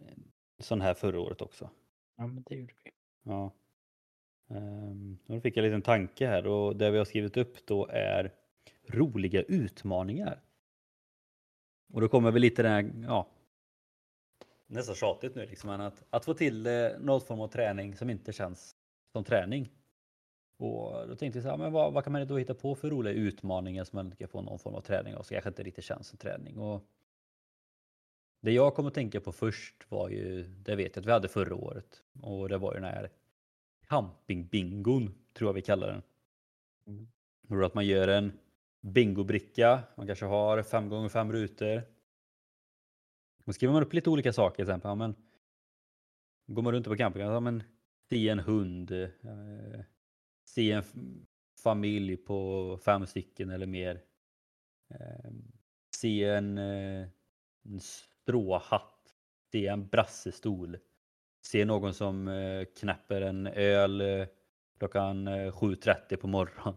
sån 0.59 0.81
här 0.81 0.93
förra 0.93 1.19
året 1.19 1.41
också? 1.41 1.69
Ja 2.17 2.27
men 2.27 2.43
det 2.47 2.55
gjorde 2.55 2.73
vi. 2.83 2.91
Ja. 3.23 3.51
Um, 4.47 5.17
då 5.25 5.41
fick 5.41 5.57
jag 5.57 5.65
en 5.65 5.71
liten 5.71 5.81
tanke 5.81 6.27
här 6.27 6.47
och 6.47 6.75
det 6.75 6.91
vi 6.91 6.97
har 6.97 7.05
skrivit 7.05 7.37
upp 7.37 7.65
då 7.65 7.87
är 7.87 8.33
roliga 8.87 9.41
utmaningar. 9.41 10.41
Och 11.93 12.01
då 12.01 12.09
kommer 12.09 12.31
vi 12.31 12.39
lite 12.39 12.63
den 12.63 12.71
här, 12.71 13.07
ja, 13.07 13.27
nästan 14.67 14.95
tjatigt 14.95 15.35
nu 15.35 15.45
liksom, 15.45 15.69
men 15.69 15.81
att, 15.81 16.03
att 16.09 16.25
få 16.25 16.33
till 16.33 16.67
eh, 16.67 16.89
någon 16.99 17.21
form 17.21 17.41
av 17.41 17.47
träning 17.47 17.95
som 17.95 18.09
inte 18.09 18.33
känns 18.33 18.75
som 19.11 19.23
träning. 19.23 19.69
Och 20.57 21.07
då 21.07 21.15
tänkte 21.15 21.37
jag 21.37 21.43
så 21.43 21.49
här, 21.49 21.57
men 21.57 21.71
vad, 21.71 21.93
vad 21.93 22.03
kan 22.03 22.13
man 22.13 22.27
då 22.27 22.37
hitta 22.37 22.53
på 22.53 22.75
för 22.75 22.89
roliga 22.89 23.13
utmaningar 23.13 23.83
som 23.83 23.97
man 23.97 24.15
kan 24.15 24.27
få 24.27 24.41
någon 24.41 24.59
form 24.59 24.75
av 24.75 24.81
träning 24.81 25.15
av, 25.15 25.23
så 25.23 25.33
kanske 25.33 25.49
inte 25.49 25.63
riktigt 25.63 25.85
känns 25.85 26.07
som 26.07 26.17
träning. 26.17 26.57
Och 26.57 26.85
det 28.41 28.51
jag 28.51 28.75
kommer 28.75 28.87
att 28.87 28.93
tänka 28.95 29.21
på 29.21 29.31
först 29.31 29.85
var 29.89 30.09
ju, 30.09 30.43
det 30.43 30.75
vet 30.75 30.95
jag 30.95 31.01
att 31.01 31.07
vi 31.07 31.11
hade 31.11 31.27
förra 31.27 31.55
året, 31.55 32.03
och 32.21 32.49
det 32.49 32.57
var 32.57 32.73
ju 32.73 32.79
den 32.79 32.89
här 32.89 33.09
campingbingon, 33.87 35.15
tror 35.33 35.47
jag 35.49 35.53
vi 35.53 35.61
kallar 35.61 35.87
den. 35.87 36.01
Mm. 36.87 37.63
Att 37.63 37.73
man 37.73 37.85
gör 37.85 38.07
en 38.07 38.31
bingobricka, 38.81 39.83
man 39.95 40.07
kanske 40.07 40.25
har 40.25 40.63
fem 40.63 40.89
gånger 40.89 41.09
fem 41.09 41.31
rutor. 41.31 41.81
Då 43.45 43.53
skriver 43.53 43.73
man 43.73 43.83
upp 43.83 43.93
lite 43.93 44.09
olika 44.09 44.33
saker, 44.33 44.55
till 44.55 44.63
exempel, 44.63 44.89
ja, 44.89 44.95
men, 44.95 45.15
går 46.47 46.61
man 46.61 46.73
runt 46.73 46.85
på 46.87 46.95
campingen, 46.95 47.27
ja, 47.27 47.39
men, 47.39 47.63
se 48.09 48.29
en 48.29 48.39
hund, 48.39 48.91
eh, 48.91 49.81
se 50.45 50.71
en 50.71 50.83
familj 51.63 52.17
på 52.17 52.79
fem 52.85 53.07
stycken 53.07 53.49
eller 53.49 53.67
mer. 53.67 54.01
Eh, 54.89 55.31
se 55.95 56.23
en, 56.23 56.57
eh, 56.57 57.07
en 57.63 57.79
stråhatt, 58.31 59.13
se 59.51 59.67
en 59.67 59.87
brassestol, 59.87 60.77
se 61.45 61.65
någon 61.65 61.93
som 61.93 62.27
eh, 62.27 62.65
knäpper 62.79 63.21
en 63.21 63.47
öl 63.47 64.01
eh, 64.01 64.27
klockan 64.77 65.27
eh, 65.27 65.51
7.30 65.51 66.15
på 66.15 66.27
morgonen. 66.27 66.75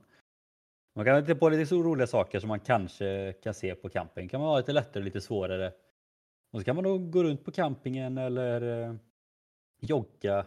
Man 0.95 1.05
kan 1.05 1.17
hitta 1.17 1.35
på 1.35 1.49
lite 1.49 1.67
så 1.67 1.83
roliga 1.83 2.07
saker 2.07 2.41
som 2.41 2.49
man 2.49 2.61
kanske 2.61 3.33
kan 3.43 3.55
se 3.55 3.75
på 3.75 3.89
camping. 3.89 4.29
kan 4.29 4.41
man 4.41 4.49
ha 4.49 4.59
lite 4.59 4.73
lättare 4.73 5.05
lite 5.05 5.21
svårare. 5.21 5.73
Och 6.53 6.61
så 6.61 6.65
kan 6.65 6.77
man 6.77 6.85
då 6.85 6.99
gå 6.99 7.23
runt 7.23 7.45
på 7.45 7.53
campingen 7.53 8.19
eller 8.19 8.99
jogga. 9.81 10.47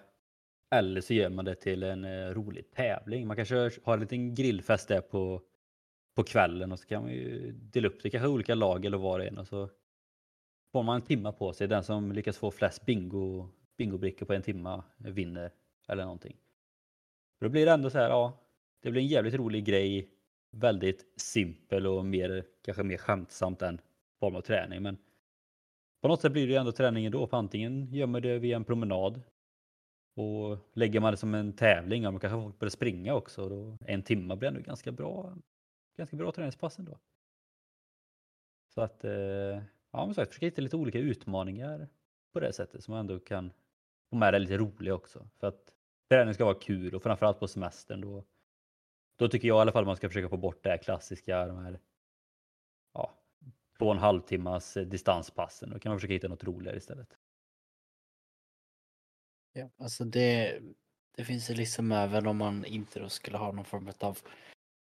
Eller 0.75 1.01
så 1.01 1.13
gör 1.13 1.29
man 1.29 1.45
det 1.45 1.55
till 1.55 1.83
en 1.83 2.33
rolig 2.33 2.71
tävling. 2.71 3.27
Man 3.27 3.35
kanske 3.35 3.71
har 3.83 3.93
en 3.93 3.99
liten 3.99 4.35
grillfest 4.35 4.87
där 4.87 5.01
på, 5.01 5.41
på 6.15 6.23
kvällen 6.23 6.71
och 6.71 6.79
så 6.79 6.87
kan 6.87 7.03
man 7.03 7.11
ju 7.11 7.51
dela 7.51 7.87
upp 7.87 8.03
det 8.03 8.09
kanske 8.09 8.27
i 8.27 8.31
olika 8.31 8.55
lag 8.55 8.85
eller 8.85 8.97
vad 8.97 9.19
det 9.19 9.27
är. 9.27 9.39
Och 9.39 9.47
så 9.47 9.69
får 10.77 10.83
man 10.83 10.95
en 10.95 11.01
timma 11.01 11.31
på 11.31 11.53
sig. 11.53 11.67
Den 11.67 11.83
som 11.83 12.11
lyckas 12.11 12.37
få 12.37 12.51
flest 12.51 12.85
bingo, 12.85 13.49
bingobrickor 13.77 14.25
på 14.25 14.33
en 14.33 14.41
timma 14.41 14.83
vinner 14.97 15.51
eller 15.87 16.03
någonting. 16.03 16.37
Då 17.39 17.49
blir 17.49 17.65
det 17.65 17.71
ändå 17.71 17.89
så 17.89 17.97
här, 17.97 18.09
ja, 18.09 18.39
det 18.81 18.91
blir 18.91 19.01
en 19.01 19.07
jävligt 19.07 19.33
rolig 19.33 19.65
grej. 19.65 20.09
Väldigt 20.51 21.21
simpel 21.21 21.87
och 21.87 22.05
mer, 22.05 22.45
kanske 22.61 22.83
mer 22.83 22.97
skämtsamt 22.97 23.61
än 23.61 23.81
form 24.19 24.35
av 24.35 24.41
träning. 24.41 24.81
Men 24.81 24.97
på 26.01 26.07
något 26.07 26.21
sätt 26.21 26.31
blir 26.31 26.47
det 26.47 26.53
ju 26.53 26.59
ändå 26.59 26.71
träningen 26.71 27.11
då. 27.11 27.27
För 27.27 27.37
antingen 27.37 27.93
gör 27.93 28.07
man 28.07 28.21
det 28.21 28.39
via 28.39 28.55
en 28.55 28.63
promenad. 28.63 29.21
Och 30.15 30.57
lägger 30.73 30.99
man 30.99 31.13
det 31.13 31.17
som 31.17 31.33
en 31.33 31.53
tävling, 31.53 32.03
ja, 32.03 32.11
man 32.11 32.19
kanske 32.19 32.41
folk 32.41 32.59
börjar 32.59 32.69
springa 32.69 33.13
också. 33.13 33.49
Då 33.49 33.77
en 33.85 34.03
timma 34.03 34.35
blir 34.35 34.49
ändå 34.49 34.61
ganska 34.61 34.91
bra. 34.91 35.37
Ganska 35.97 36.15
bra 36.15 36.31
träningspass 36.31 36.79
ändå. 36.79 36.97
Så 38.73 38.81
att, 38.81 39.03
eh, 39.03 39.61
ja 39.97 40.05
men 40.05 40.15
sagt, 40.15 40.27
försöka 40.29 40.45
hitta 40.45 40.61
lite 40.61 40.77
olika 40.77 40.99
utmaningar 40.99 41.87
på 42.33 42.39
det 42.39 42.53
sättet 42.53 42.83
som 42.83 42.91
man 42.91 42.99
ändå 42.99 43.19
kan 43.19 43.51
få 44.09 44.15
med 44.15 44.33
det 44.33 44.39
lite 44.39 44.57
roliga 44.57 44.93
också. 44.93 45.29
För 45.39 45.47
att 45.47 45.73
träning 46.09 46.33
ska 46.33 46.45
vara 46.45 46.59
kul 46.59 46.95
och 46.95 47.03
framförallt 47.03 47.39
på 47.39 47.47
semestern 47.47 48.01
då. 48.01 48.23
Då 49.15 49.27
tycker 49.27 49.47
jag 49.47 49.57
i 49.57 49.61
alla 49.61 49.71
fall 49.71 49.85
man 49.85 49.95
ska 49.95 50.09
försöka 50.09 50.29
få 50.29 50.37
bort 50.37 50.63
det 50.63 50.69
här 50.69 50.77
klassiska, 50.77 51.47
de 51.47 51.57
här 51.57 51.79
ja, 52.93 53.13
två 53.77 53.85
och 53.85 53.91
en 53.91 53.97
halv 53.97 54.21
timmas 54.21 54.77
eh, 54.77 54.85
distanspassen. 54.85 55.69
Då 55.69 55.79
kan 55.79 55.89
man 55.89 55.99
försöka 55.99 56.13
hitta 56.13 56.27
något 56.27 56.43
roligare 56.43 56.77
istället. 56.77 57.17
Ja, 59.53 59.69
alltså 59.77 60.05
det, 60.05 60.59
det 61.15 61.25
finns 61.25 61.49
ju 61.49 61.53
liksom 61.53 61.91
även 61.91 62.27
om 62.27 62.37
man 62.37 62.65
inte 62.65 62.99
då 62.99 63.09
skulle 63.09 63.37
ha 63.37 63.51
någon 63.51 63.65
form 63.65 63.91
av 63.99 64.17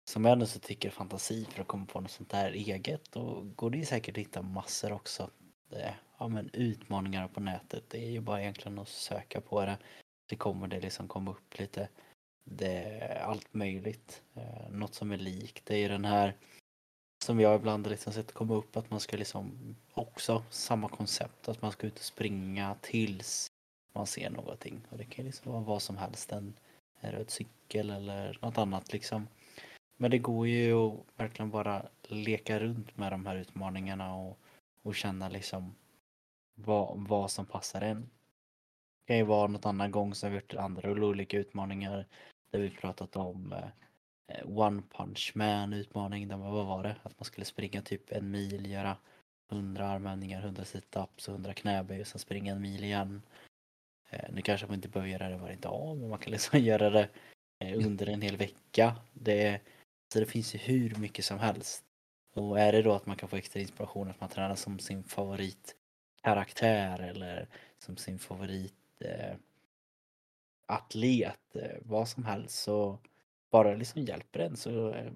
som 0.10 0.26
jag 0.26 0.32
ändå 0.32 0.46
så 0.46 0.60
tycker 0.60 0.90
fantasi 0.90 1.46
för 1.46 1.62
att 1.62 1.68
komma 1.68 1.86
på 1.86 2.02
något 2.02 2.12
sånt 2.12 2.30
där 2.30 2.52
eget 2.52 3.12
då 3.12 3.42
går 3.56 3.70
det 3.70 3.78
ju 3.78 3.86
säkert 3.86 4.14
att 4.18 4.22
hitta 4.22 4.42
massor 4.42 4.92
också. 4.92 5.30
Det, 5.70 5.96
ja 6.18 6.28
men 6.28 6.50
utmaningar 6.54 7.28
på 7.28 7.40
nätet 7.40 7.84
det 7.90 7.98
är 7.98 8.10
ju 8.10 8.20
bara 8.22 8.42
egentligen 8.42 8.80
att 8.80 8.88
söka 8.88 9.42
på 9.42 9.66
det. 9.66 9.78
Det 10.30 10.36
kommer 10.36 10.68
det 10.68 10.80
liksom 10.80 11.08
komma 11.08 11.32
upp 11.32 11.60
lite. 11.60 11.90
Det 12.44 12.84
är 12.84 13.20
allt 13.20 13.54
möjligt. 13.54 14.22
Eh, 14.36 14.70
något 14.70 14.94
som 14.96 15.12
är 15.12 15.18
likt 15.18 15.66
det 15.66 15.74
är 15.74 15.80
ju 15.80 15.88
den 15.88 16.06
här 16.06 16.36
som 17.26 17.40
jag 17.40 17.56
ibland 17.56 17.88
liksom 17.88 18.14
sett 18.14 18.34
komma 18.34 18.54
upp 18.54 18.78
att 18.78 18.92
man 18.92 19.00
ska 19.00 19.18
liksom 19.18 19.76
också 19.94 20.44
samma 20.50 20.90
koncept 20.90 21.50
att 21.50 21.62
man 21.62 21.72
ska 21.72 21.88
ut 21.88 22.00
och 22.00 22.06
springa 22.06 22.76
tills 22.82 23.48
man 23.94 24.08
ser 24.08 24.30
någonting. 24.30 24.82
Och 24.90 24.98
det 24.98 25.06
kan 25.06 25.26
ju 25.26 25.30
liksom 25.30 25.52
vara 25.52 25.64
vad 25.64 25.82
som 25.82 25.98
helst. 25.98 26.32
En, 26.32 26.54
en 27.00 27.12
röd 27.12 27.30
cykel 27.30 27.90
eller 27.90 28.40
något 28.42 28.58
annat 28.58 28.94
liksom. 28.94 29.28
Men 29.98 30.12
det 30.12 30.18
går 30.18 30.48
ju 30.48 30.74
att 30.74 31.06
verkligen 31.16 31.52
bara 31.52 31.86
leka 32.04 32.60
runt 32.60 32.98
med 32.98 33.12
de 33.12 33.26
här 33.26 33.36
utmaningarna 33.36 34.16
och, 34.16 34.38
och 34.82 34.96
känna 34.96 35.30
liksom 35.30 35.76
vad, 36.56 37.08
vad 37.08 37.32
som 37.32 37.46
passar 37.46 37.82
en. 37.82 38.02
Det 38.02 39.08
kan 39.08 39.18
ju 39.18 39.24
vara 39.24 39.48
något 39.48 39.66
annan 39.66 39.92
gång 39.92 40.16
som 40.16 40.30
vi 40.30 40.36
gjort 40.36 40.54
andra 40.54 40.92
olika 40.92 41.38
utmaningar 41.38 42.06
där 42.52 42.60
vi 42.60 42.70
pratat 42.70 43.16
om 43.16 43.54
eh, 44.28 44.58
One 44.60 44.82
Punch 44.98 45.32
Man 45.36 45.74
utmaning. 45.74 46.28
Där, 46.28 46.38
man- 46.38 46.52
vad 46.52 46.66
var 46.66 46.84
det? 46.84 46.96
Att 47.04 47.20
man 47.20 47.26
skulle 47.26 47.46
springa 47.46 47.82
typ 47.82 48.12
en 48.12 48.32
mil, 48.32 48.72
göra 48.72 48.98
100 49.52 49.88
armhävningar, 49.88 50.42
100 50.42 50.66
situps 50.66 51.28
och 51.28 51.34
100 51.34 51.54
knäböj 51.54 52.02
och 52.02 52.08
sen 52.08 52.20
springa 52.20 52.52
en 52.54 52.62
mil 52.62 52.84
igen. 52.84 53.22
Eh, 54.10 54.30
nu 54.34 54.42
kanske 54.42 54.68
man 54.68 54.76
inte 54.76 54.90
behöver 54.90 55.12
göra 55.12 55.30
det 55.30 55.38
varje 55.38 55.56
dag 55.56 55.98
men 55.98 56.10
man 56.10 56.20
kan 56.20 56.32
liksom 56.32 56.60
göra 56.64 56.90
det 56.90 57.10
eh, 57.60 57.78
under 57.86 58.10
en 58.10 58.22
hel 58.22 58.38
vecka. 58.38 58.96
Det, 59.14 59.62
så 60.14 60.20
det 60.20 60.26
finns 60.26 60.56
ju 60.56 60.60
hur 60.60 60.96
mycket 60.96 61.26
som 61.26 61.40
helst 61.40 61.84
Och 62.34 62.60
är 62.60 62.72
det 62.72 62.82
då 62.82 62.94
att 62.94 63.06
man 63.06 63.18
kan 63.18 63.30
få 63.30 63.36
extra 63.36 63.60
inspiration 63.60 64.10
att 64.10 64.22
man 64.22 64.30
tränar 64.30 64.56
som 64.56 64.80
sin 64.80 65.04
favoritkaraktär 65.04 67.00
eller 67.00 67.48
som 67.78 67.98
sin 67.98 68.20
favorit 68.20 68.74
eh, 69.00 69.36
atlet, 70.68 71.56
eh, 71.56 71.78
vad 71.82 72.10
som 72.10 72.26
helst 72.26 72.60
så 72.64 73.00
bara 73.52 73.72
det 73.72 73.78
liksom 73.78 74.02
hjälper 74.02 74.40
en 74.40 74.58
så 74.58 74.94
eh, 74.94 75.12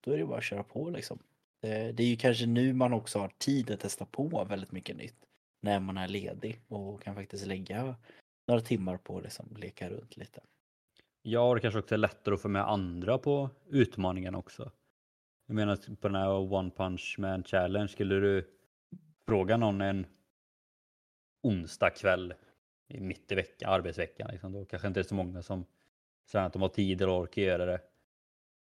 då 0.00 0.12
är 0.12 0.18
det 0.18 0.26
bara 0.26 0.38
att 0.38 0.44
köra 0.44 0.62
på 0.64 0.90
liksom. 0.90 1.18
Det, 1.60 1.92
det 1.92 2.02
är 2.02 2.06
ju 2.06 2.16
kanske 2.16 2.46
nu 2.46 2.72
man 2.72 2.92
också 2.92 3.18
har 3.18 3.28
tid 3.38 3.70
att 3.70 3.80
testa 3.80 4.06
på 4.06 4.44
väldigt 4.44 4.72
mycket 4.72 4.96
nytt 4.96 5.16
när 5.60 5.80
man 5.80 5.96
är 5.98 6.08
ledig 6.08 6.60
och 6.68 7.02
kan 7.02 7.14
faktiskt 7.14 7.46
lägga 7.46 7.96
några 8.48 8.60
timmar 8.60 8.96
på 8.96 9.16
att 9.16 9.22
liksom 9.22 9.56
leka 9.56 9.90
runt 9.90 10.16
lite. 10.16 10.40
Ja, 11.30 11.48
och 11.48 11.54
det 11.54 11.60
kanske 11.60 11.78
också 11.78 11.94
är 11.94 11.98
lättare 11.98 12.34
att 12.34 12.42
få 12.42 12.48
med 12.48 12.68
andra 12.68 13.18
på 13.18 13.50
utmaningen 13.68 14.34
också. 14.34 14.70
Jag 15.46 15.54
menar 15.54 15.76
typ 15.76 16.00
på 16.00 16.08
den 16.08 16.14
här 16.14 16.52
One 16.52 16.70
Punch 16.70 17.16
Man 17.18 17.44
Challenge, 17.44 17.88
skulle 17.88 18.14
du 18.14 18.50
fråga 19.26 19.56
någon 19.56 19.80
en 19.80 20.06
onsdag 21.42 21.90
kväll 21.90 22.34
mitt 22.88 23.32
i 23.32 23.34
veckan, 23.34 23.72
arbetsveckan, 23.72 24.30
liksom, 24.30 24.52
då 24.52 24.64
kanske 24.64 24.88
inte 24.88 25.00
är 25.00 25.04
så 25.04 25.14
många 25.14 25.42
som 25.42 25.64
känner 26.32 26.46
att 26.46 26.52
de 26.52 26.62
har 26.62 26.68
tid 26.68 27.02
eller 27.02 27.22
orkar 27.22 27.42
göra 27.42 27.66
det. 27.66 27.80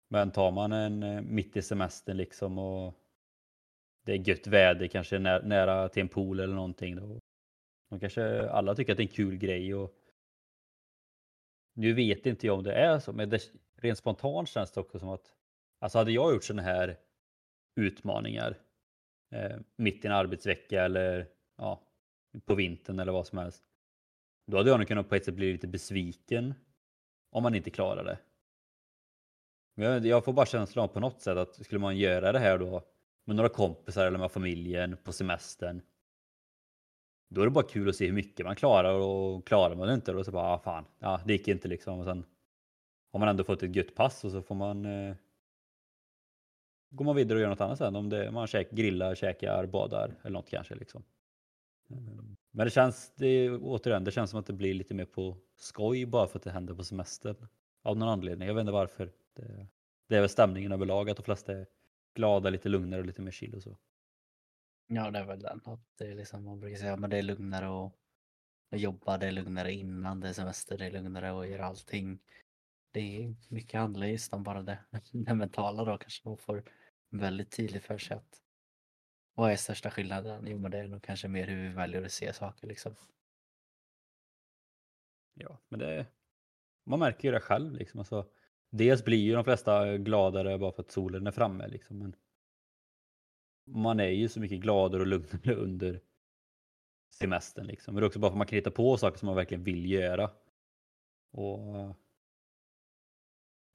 Men 0.08 0.32
tar 0.32 0.51
man 0.51 0.72
en 0.72 1.03
eh, 1.03 1.22
mitt 1.22 1.58
i 1.58 1.62
semestern 1.62 2.18
liksom 2.18 2.58
och 2.58 2.94
det 4.06 4.12
är 4.12 4.29
gött 4.29 4.48
väder, 4.48 4.88
kanske 4.88 5.20
nära 5.20 5.89
till 5.89 6.01
en 6.01 6.10
pool 6.10 6.39
eller 6.39 6.56
någonting. 6.56 6.96
Då, 6.96 7.20
då 7.89 8.00
kanske 8.00 8.50
alla 8.50 8.75
tycker 8.75 8.91
att 8.94 8.98
det 8.98 9.03
är 9.03 9.08
en 9.08 9.13
kul 9.13 9.38
grej. 9.38 9.75
Och 9.75 9.99
nu 11.79 11.93
vet 11.93 12.25
inte 12.25 12.48
jag 12.48 12.57
om 12.57 12.63
det 12.63 12.74
är 12.74 13.00
så, 13.00 13.13
men 13.13 13.29
det, 13.29 13.51
rent 13.75 13.98
spontant 13.98 14.50
känns 14.50 14.71
det 14.71 14.79
också 14.79 15.00
som 15.00 15.09
att 15.09 15.33
alltså 15.79 15.98
hade 15.98 16.12
jag 16.12 16.33
gjort 16.33 16.43
sådana 16.43 16.62
här 16.62 16.98
utmaningar 17.75 18.57
eh, 19.31 19.57
mitt 19.75 20.05
i 20.05 20.07
en 20.07 20.13
arbetsvecka 20.13 20.83
eller 20.83 21.27
ja, 21.57 21.81
på 22.45 22.55
vintern 22.55 23.00
eller 23.00 23.12
vad 23.12 23.27
som 23.27 23.38
helst. 23.38 23.63
Då 24.48 24.57
hade 24.57 24.69
jag 24.69 24.79
nog 24.79 24.88
kunnat 24.88 25.09
på 25.09 25.15
ett 25.15 25.25
sätt 25.25 25.36
bli 25.36 25.51
lite 25.51 25.67
besviken 25.67 26.53
om 27.31 27.43
man 27.43 27.55
inte 27.55 27.69
klarar 27.69 28.03
det. 28.03 28.19
Men 29.75 30.03
jag 30.03 30.25
får 30.25 30.33
bara 30.33 30.45
känslan 30.45 30.83
av 30.83 30.88
på 30.88 31.00
något 31.00 31.21
sätt 31.21 31.38
att 31.38 31.65
skulle 31.65 31.79
man 31.79 31.98
göra 31.98 32.31
det 32.31 32.39
här 32.39 32.57
då 32.57 32.83
med 33.25 33.36
några 33.36 33.50
kompisar 33.50 34.05
eller 34.05 34.19
med 34.19 34.31
familjen 34.31 34.98
på 35.03 35.12
semestern. 35.12 35.81
Då 37.29 37.41
är 37.41 37.45
det 37.45 37.51
bara 37.51 37.65
kul 37.65 37.89
att 37.89 37.95
se 37.95 38.05
hur 38.05 38.13
mycket 38.13 38.45
man 38.45 38.55
klarar 38.55 38.93
och 38.93 39.48
klarar 39.48 39.75
man 39.75 39.88
det 39.88 39.93
inte 39.93 40.12
då 40.12 40.24
så 40.24 40.31
bara, 40.31 40.53
ah, 40.53 40.59
fan, 40.59 40.86
ja, 41.00 41.21
det 41.25 41.33
gick 41.33 41.48
inte 41.48 41.67
liksom. 41.67 42.00
Och 42.00 42.05
sen 42.05 42.25
har 43.12 43.19
man 43.19 43.29
ändå 43.29 43.43
fått 43.43 43.63
ett 43.63 43.75
gött 43.75 43.95
pass 43.95 44.24
och 44.24 44.31
så 44.31 44.41
får 44.41 44.55
man 44.55 44.86
eh, 44.86 45.15
går 46.89 47.05
man 47.05 47.15
vidare 47.15 47.36
och 47.36 47.41
gör 47.41 47.50
något 47.50 47.62
annat 47.62 47.77
sen. 47.77 47.95
Om 47.95 48.09
det, 48.09 48.31
man 48.31 48.48
käk, 48.48 48.71
grillar, 48.71 49.15
käkar, 49.15 49.65
badar 49.65 50.15
eller 50.21 50.33
något 50.33 50.50
kanske. 50.50 50.75
Liksom. 50.75 51.03
Eh, 51.89 52.24
men 52.51 52.65
det 52.65 52.71
känns, 52.71 53.13
det, 53.15 53.50
återigen, 53.50 54.03
det 54.03 54.12
känns 54.12 54.29
som 54.29 54.39
att 54.39 54.45
det 54.45 54.53
blir 54.53 54.74
lite 54.74 54.93
mer 54.93 55.05
på 55.05 55.38
skoj 55.55 56.05
bara 56.05 56.27
för 56.27 56.39
att 56.39 56.43
det 56.43 56.51
händer 56.51 56.74
på 56.74 56.83
semestern. 56.83 57.48
Av 57.83 57.98
någon 57.98 58.09
anledning. 58.09 58.48
Jag 58.48 58.55
vet 58.55 58.62
inte 58.62 58.71
varför. 58.71 59.12
Det, 59.36 59.67
det 60.07 60.15
är 60.15 60.19
väl 60.19 60.29
stämningen 60.29 60.71
överlag 60.71 61.09
att 61.09 61.17
de 61.17 61.24
flesta 61.24 61.53
är 61.53 61.67
glada, 62.15 62.50
lite 62.50 62.69
lugnare 62.69 63.00
och 63.01 63.07
lite 63.07 63.21
mer 63.21 63.31
chill 63.31 63.55
och 63.55 63.63
så. 63.63 63.77
Ja, 64.91 65.12
det 65.12 65.19
är 65.19 65.25
väl 65.25 65.39
den. 65.39 65.62
Att 65.65 65.79
det 65.98 66.08
är 66.08 66.15
liksom, 66.15 66.43
man 66.43 66.60
brukar 66.60 66.77
säga 66.77 66.93
att 66.93 67.10
det 67.10 67.17
är 67.17 67.24
lugnare 67.24 67.86
att, 67.86 67.93
att 68.72 68.79
jobba, 68.79 69.17
det 69.17 69.27
är 69.27 69.31
lugnare 69.31 69.74
innan 69.74 70.19
det 70.19 70.29
är 70.29 70.33
semester, 70.33 70.77
det 70.77 70.85
är 70.85 70.92
lugnare 70.92 71.40
att 71.40 71.50
göra 71.50 71.66
allting. 71.66 72.20
Det 72.92 73.00
är 73.00 73.35
mycket 73.50 73.79
handlar 73.79 74.07
just 74.07 74.33
om 74.33 74.44
bara 74.44 74.61
det, 74.61 74.79
det 75.11 75.33
mentala 75.33 75.85
då 75.85 75.98
kanske 75.98 76.27
man 76.27 76.37
får 76.37 76.63
väldigt 77.09 77.51
tydligt 77.51 77.83
för 77.83 77.98
sig 77.98 78.18
att 78.18 78.42
vad 79.33 79.51
är 79.51 79.55
största 79.55 79.92
skillnaden? 79.92 80.48
Jo 80.48 80.57
men 80.57 80.72
det 80.72 80.77
är 80.77 80.87
nog 80.87 81.03
kanske 81.03 81.27
mer 81.27 81.48
hur 81.48 81.70
vi 81.70 81.75
väljer 81.75 82.05
att 82.05 82.11
se 82.11 82.33
saker 82.33 82.68
liksom. 82.68 82.96
Ja, 85.33 85.57
men 85.70 85.79
det 85.79 86.05
man 86.83 87.00
märker 87.00 87.27
ju 87.27 87.31
det 87.31 87.40
själv 87.40 87.74
liksom. 87.74 88.00
Alltså, 88.00 88.29
dels 88.70 89.05
blir 89.05 89.18
ju 89.18 89.33
de 89.33 89.44
flesta 89.44 89.98
gladare 89.98 90.57
bara 90.57 90.72
för 90.72 90.81
att 90.81 90.92
solen 90.92 91.27
är 91.27 91.31
framme 91.31 91.68
liksom. 91.68 92.00
Men 92.00 92.16
man 93.70 94.00
är 94.00 94.10
ju 94.10 94.29
så 94.29 94.40
mycket 94.40 94.60
gladare 94.60 95.01
och 95.01 95.08
lugnare 95.08 95.55
under 95.64 96.01
semestern 97.10 97.68
liksom. 97.68 97.94
Men 97.94 98.01
det 98.01 98.05
är 98.05 98.08
också 98.08 98.20
bara 98.20 98.29
för 98.29 98.34
att 98.34 98.38
man 98.38 98.48
kan 98.48 98.55
hitta 98.55 98.72
på 98.72 98.98
saker 98.98 99.18
som 99.18 99.25
man 99.25 99.36
verkligen 99.36 99.64
vill 99.64 99.92
göra. 99.92 100.32
Och 101.32 101.77
eh, 101.77 101.96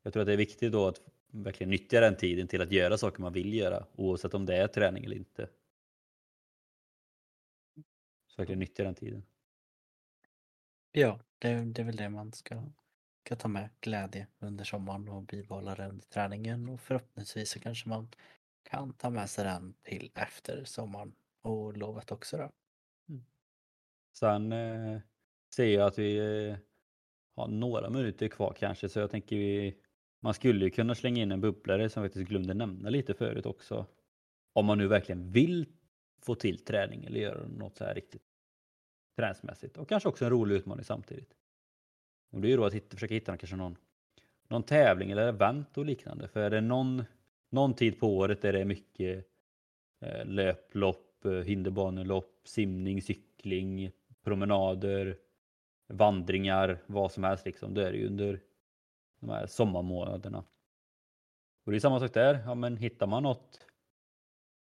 jag 0.02 0.12
tror 0.12 0.20
att 0.20 0.26
det 0.26 0.32
är 0.32 0.36
viktigt 0.36 0.72
då 0.72 0.86
att 0.86 1.00
verkligen 1.26 1.70
nyttja 1.70 2.00
den 2.00 2.16
tiden 2.16 2.48
till 2.48 2.60
att 2.60 2.72
göra 2.72 2.98
saker 2.98 3.22
man 3.22 3.32
vill 3.32 3.54
göra 3.54 3.86
oavsett 3.96 4.34
om 4.34 4.46
det 4.46 4.56
är 4.56 4.68
träning 4.68 5.04
eller 5.04 5.16
inte. 5.16 5.48
Så 8.26 8.42
verkligen 8.42 8.58
nyttja 8.58 8.84
den 8.84 8.94
tiden. 8.94 9.24
Ja, 10.92 11.20
det, 11.38 11.48
det 11.48 11.82
är 11.82 11.86
väl 11.86 11.96
det 11.96 12.08
man 12.08 12.32
ska, 12.32 12.62
ska 13.24 13.36
ta 13.36 13.48
med. 13.48 13.70
Glädje 13.80 14.26
under 14.38 14.64
sommaren 14.64 15.08
och 15.08 15.22
bibehålla 15.22 15.74
den 15.74 15.90
under 15.90 16.06
träningen 16.06 16.68
och 16.68 16.80
förhoppningsvis 16.80 17.50
så 17.50 17.60
kanske 17.60 17.88
man 17.88 18.08
kan 18.64 18.92
ta 18.92 19.10
med 19.10 19.30
sig 19.30 19.44
den 19.44 19.74
till 19.82 20.10
efter 20.14 20.64
sommaren 20.64 21.14
och 21.42 21.76
lovet 21.76 22.12
också 22.12 22.36
då. 22.36 22.50
Mm. 23.08 23.24
Sen 24.12 24.52
eh, 24.52 25.00
ser 25.54 25.66
jag 25.66 25.86
att 25.86 25.98
vi 25.98 26.16
eh, 26.48 26.56
har 27.36 27.48
några 27.48 27.90
minuter 27.90 28.28
kvar 28.28 28.54
kanske 28.58 28.88
så 28.88 28.98
jag 28.98 29.10
tänker 29.10 29.36
vi 29.36 29.80
man 30.24 30.34
skulle 30.34 30.64
ju 30.64 30.70
kunna 30.70 30.94
slänga 30.94 31.22
in 31.22 31.32
en 31.32 31.40
bubblare 31.40 31.90
som 31.90 32.02
jag 32.02 32.10
faktiskt 32.10 32.28
glömde 32.28 32.54
nämna 32.54 32.90
lite 32.90 33.14
förut 33.14 33.46
också. 33.46 33.86
Om 34.52 34.66
man 34.66 34.78
nu 34.78 34.86
verkligen 34.86 35.30
vill 35.30 35.66
få 36.22 36.34
till 36.34 36.64
träning 36.64 37.04
eller 37.04 37.20
göra 37.20 37.48
något 37.48 37.76
så 37.76 37.84
här 37.84 37.94
riktigt 37.94 38.22
träningsmässigt 39.16 39.76
och 39.76 39.88
kanske 39.88 40.08
också 40.08 40.24
en 40.24 40.30
rolig 40.30 40.56
utmaning 40.56 40.84
samtidigt. 40.84 41.34
Och 42.32 42.40
det 42.40 42.48
är 42.48 42.50
ju 42.50 42.56
då 42.56 42.64
att 42.64 42.74
hitta, 42.74 42.96
försöka 42.96 43.14
hitta 43.14 43.36
kanske 43.36 43.56
någon, 43.56 43.76
någon 44.48 44.62
tävling 44.62 45.10
eller 45.10 45.28
event 45.28 45.78
och 45.78 45.86
liknande. 45.86 46.28
För 46.28 46.40
är 46.40 46.50
det 46.50 46.60
någon, 46.60 47.04
någon 47.54 47.74
tid 47.74 48.00
på 48.00 48.16
året 48.16 48.42
där 48.42 48.52
det 48.52 48.60
är 48.60 48.64
mycket 48.64 49.26
eh, 50.00 50.24
löplopp, 50.24 51.24
eh, 51.24 51.32
hinderbanelopp, 51.32 52.40
simning, 52.44 53.02
cykling, 53.02 53.92
promenader, 54.24 55.18
vandringar, 55.88 56.78
vad 56.86 57.12
som 57.12 57.24
helst 57.24 57.46
liksom. 57.46 57.74
Då 57.74 57.80
är 57.80 57.92
det 57.92 57.98
ju 57.98 58.06
under 58.06 58.40
de 59.20 59.30
här 59.30 59.46
sommarmånaderna. 59.46 60.44
Och 61.64 61.72
det 61.72 61.78
är 61.78 61.80
samma 61.80 62.00
sak 62.00 62.14
där. 62.14 62.42
Ja, 62.46 62.54
men 62.54 62.76
hittar 62.76 63.06
man 63.06 63.22
något 63.22 63.66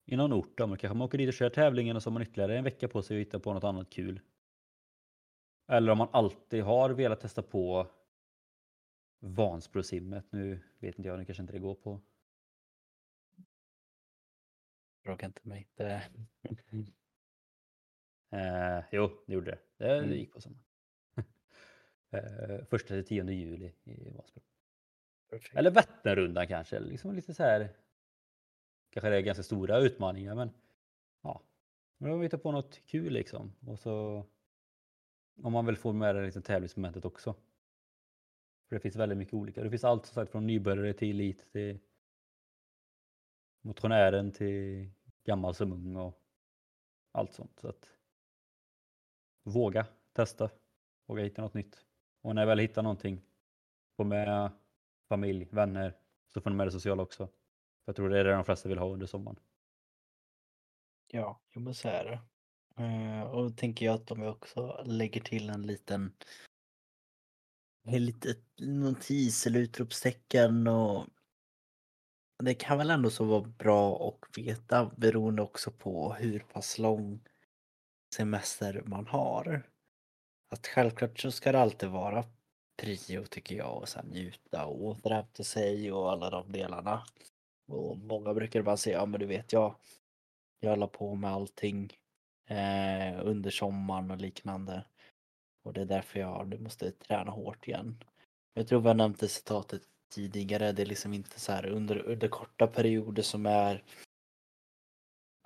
i 0.06 0.16
någon 0.16 0.32
ort, 0.32 0.58
då 0.58 0.66
kanske 0.66 0.88
man 0.88 1.02
åker 1.02 1.18
dit 1.18 1.28
och 1.28 1.34
kör 1.34 1.50
tävlingen 1.50 1.96
och 1.96 2.02
så 2.02 2.10
har 2.10 2.12
man 2.12 2.22
ytterligare 2.22 2.58
en 2.58 2.64
vecka 2.64 2.88
på 2.88 3.02
sig 3.02 3.16
att 3.16 3.26
hitta 3.26 3.38
på 3.38 3.52
något 3.52 3.64
annat 3.64 3.90
kul. 3.90 4.20
Eller 5.68 5.92
om 5.92 5.98
man 5.98 6.08
alltid 6.12 6.62
har 6.62 6.90
velat 6.90 7.20
testa 7.20 7.42
på 7.42 7.86
Vansbrosimmet. 9.20 10.24
Nu 10.30 10.60
vet 10.78 10.98
inte 10.98 11.08
jag, 11.08 11.18
nu 11.18 11.24
kanske 11.24 11.42
inte 11.42 11.52
det 11.52 11.58
går 11.58 11.74
på. 11.74 12.00
Fråga 15.04 15.26
inte 15.26 15.48
mig. 15.48 15.68
Det... 15.74 16.02
eh, 18.30 18.84
jo, 18.92 19.10
det 19.26 19.32
gjorde 19.32 19.50
det. 19.50 19.58
Det, 19.76 19.98
mm. 19.98 20.12
gick 20.12 20.32
på 20.32 20.40
sommaren. 20.40 20.64
Eh, 22.10 22.64
första 22.64 22.88
till 22.88 23.04
tionde 23.04 23.34
juli 23.34 23.72
i 23.84 24.10
Vansbro. 24.10 24.42
Perfekt. 25.30 25.56
Eller 25.56 25.70
Vätternrundan 25.70 26.48
kanske. 26.48 26.80
Liksom 26.80 27.14
lite 27.14 27.34
så 27.34 27.42
här. 27.42 27.68
Kanske 28.90 29.10
det 29.10 29.16
är 29.16 29.20
ganska 29.20 29.42
stora 29.42 29.78
utmaningar 29.78 30.34
men 30.34 30.50
ja. 31.22 31.42
Men 31.98 32.10
då 32.10 32.22
hittar 32.22 32.38
på 32.38 32.52
något 32.52 32.80
kul 32.86 33.12
liksom. 33.12 33.52
Och 33.66 33.78
så 33.78 34.26
om 35.42 35.52
man 35.52 35.66
vill 35.66 35.76
få 35.76 35.92
med 35.92 36.14
det 36.14 36.24
liksom 36.24 36.42
tävlingsmomentet 36.42 37.04
också. 37.04 37.34
För 38.68 38.76
det 38.76 38.80
finns 38.80 38.96
väldigt 38.96 39.18
mycket 39.18 39.34
olika. 39.34 39.62
Det 39.62 39.70
finns 39.70 39.84
allt 39.84 40.06
som 40.06 40.14
sagt 40.14 40.32
från 40.32 40.46
nybörjare 40.46 40.92
till 40.92 41.10
elit 41.10 41.52
till 41.52 41.78
motionären 43.64 44.32
till 44.32 44.90
gammal 45.24 45.54
som 45.54 45.72
ung 45.72 45.96
och 45.96 46.20
allt 47.12 47.32
sånt. 47.32 47.58
Så 47.60 47.68
att 47.68 47.88
våga 49.42 49.86
testa, 50.12 50.50
våga 51.06 51.22
hitta 51.22 51.42
något 51.42 51.54
nytt. 51.54 51.84
Och 52.20 52.34
när 52.34 52.42
jag 52.42 52.46
väl 52.46 52.58
hittar 52.58 52.82
någonting, 52.82 53.22
få 53.96 54.04
med 54.04 54.50
familj, 55.08 55.48
vänner, 55.50 55.96
så 56.28 56.40
får 56.40 56.50
ni 56.50 56.56
med 56.56 56.66
det 56.66 56.70
sociala 56.70 57.02
också. 57.02 57.26
För 57.26 57.32
jag 57.84 57.96
tror 57.96 58.08
det 58.08 58.18
är 58.18 58.24
det 58.24 58.32
de 58.32 58.44
flesta 58.44 58.68
vill 58.68 58.78
ha 58.78 58.92
under 58.92 59.06
sommaren. 59.06 59.40
Ja, 61.06 61.40
jo 61.52 61.60
men 61.60 61.74
så 61.74 61.88
är 61.88 62.04
det. 62.04 62.20
Eh, 62.82 63.22
och 63.22 63.42
då 63.42 63.50
tänker 63.50 63.86
jag 63.86 63.94
att 63.94 64.10
om 64.10 64.22
jag 64.22 64.32
också 64.32 64.82
lägger 64.84 65.20
till 65.20 65.50
en 65.50 65.62
liten 65.62 66.12
en 67.86 68.04
litet 68.04 68.44
notis 68.58 69.46
eller 69.46 69.60
utropstecken 69.60 70.66
och 70.66 71.06
det 72.42 72.54
kan 72.54 72.78
väl 72.78 72.90
ändå 72.90 73.10
så 73.10 73.24
vara 73.24 73.40
bra 73.40 74.08
att 74.08 74.38
veta 74.38 74.90
beroende 74.96 75.42
också 75.42 75.70
på 75.70 76.12
hur 76.12 76.38
pass 76.38 76.78
lång 76.78 77.20
semester 78.14 78.82
man 78.86 79.06
har. 79.06 79.62
Att 80.50 80.66
självklart 80.66 81.20
så 81.20 81.30
ska 81.30 81.52
det 81.52 81.60
alltid 81.60 81.88
vara 81.88 82.24
prio 82.82 83.24
tycker 83.26 83.56
jag 83.56 83.76
och 83.76 83.88
sen 83.88 84.06
njuta 84.06 84.66
och 84.66 84.84
återhämta 84.84 85.44
sig 85.44 85.92
och 85.92 86.12
alla 86.12 86.30
de 86.30 86.52
delarna. 86.52 87.06
Och 87.66 87.98
många 87.98 88.34
brukar 88.34 88.62
bara 88.62 88.76
säga, 88.76 88.98
ja 88.98 89.06
men 89.06 89.20
du 89.20 89.26
vet 89.26 89.52
jag, 89.52 89.74
jag 90.60 90.78
la 90.78 90.86
på 90.86 91.14
med 91.14 91.30
allting 91.30 91.92
eh, 92.48 93.26
under 93.26 93.50
sommaren 93.50 94.10
och 94.10 94.20
liknande. 94.20 94.84
Och 95.64 95.72
det 95.72 95.80
är 95.80 95.86
därför 95.86 96.20
jag 96.20 96.48
nu 96.48 96.58
måste 96.58 96.90
träna 96.90 97.30
hårt 97.30 97.68
igen. 97.68 98.04
Jag 98.54 98.68
tror 98.68 98.80
vi 98.80 98.88
har 98.88 98.94
nämnt 98.94 99.20
det 99.20 99.28
citatet 99.28 99.82
tidigare, 100.14 100.72
det 100.72 100.82
är 100.82 100.86
liksom 100.86 101.14
inte 101.14 101.40
så 101.40 101.52
här 101.52 101.66
under, 101.66 101.98
under 101.98 102.28
korta 102.28 102.66
perioder 102.66 103.22
som 103.22 103.46
är 103.46 103.82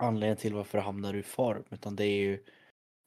anledningen 0.02 0.36
till 0.36 0.54
varför 0.54 0.78
du 0.78 0.84
hamnar 0.84 1.14
ur 1.14 1.22
form, 1.22 1.64
utan 1.70 1.96
det 1.96 2.04
är 2.04 2.20
ju 2.20 2.44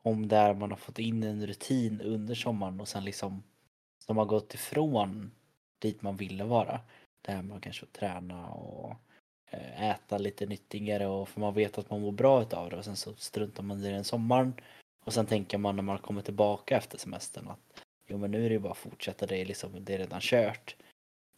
om 0.04 0.28
där 0.28 0.54
man 0.54 0.70
har 0.70 0.78
fått 0.78 1.00
in 1.00 1.24
en 1.24 1.48
rutin 1.48 2.02
under 2.02 2.36
sommaren 2.36 2.82
och 2.82 2.88
sen 2.88 3.06
liksom 3.06 3.44
som 4.06 4.18
har 4.18 4.26
gått 4.26 4.54
ifrån 4.54 5.32
dit 5.80 6.02
man 6.02 6.16
ville 6.16 6.44
vara. 6.44 6.80
Där 7.22 7.42
man 7.42 7.62
kanske 7.62 7.86
får 7.86 7.94
träna 7.94 8.48
och 8.48 8.96
eh, 9.52 9.90
äta 9.90 10.18
lite 10.18 10.46
nyttigare 10.46 11.08
och 11.08 11.30
för 11.30 11.40
man 11.40 11.54
vet 11.54 11.78
att 11.78 11.90
man 11.90 12.02
mår 12.02 12.12
bra 12.12 12.42
utav 12.42 12.70
det 12.70 12.78
och 12.78 12.86
sen 12.86 12.96
så 12.96 13.16
struntar 13.16 13.64
man 13.64 13.86
i 13.86 13.92
den 13.92 14.04
sommaren 14.04 14.54
och 15.06 15.14
sen 15.14 15.26
tänker 15.26 15.58
man 15.58 15.76
när 15.76 15.84
man 15.84 15.98
kommer 15.98 16.22
tillbaka 16.22 16.78
efter 16.78 16.98
semestern 16.98 17.48
att 17.48 17.84
jo 18.08 18.18
men 18.18 18.32
nu 18.32 18.46
är 18.46 18.50
det 18.50 18.54
ju 18.54 18.60
bara 18.60 18.72
att 18.72 18.78
fortsätta, 18.78 19.26
det 19.26 19.38
är 19.38 19.46
liksom, 19.46 19.86
det 19.86 19.94
är 19.94 19.98
redan 19.98 20.22
kört. 20.22 20.76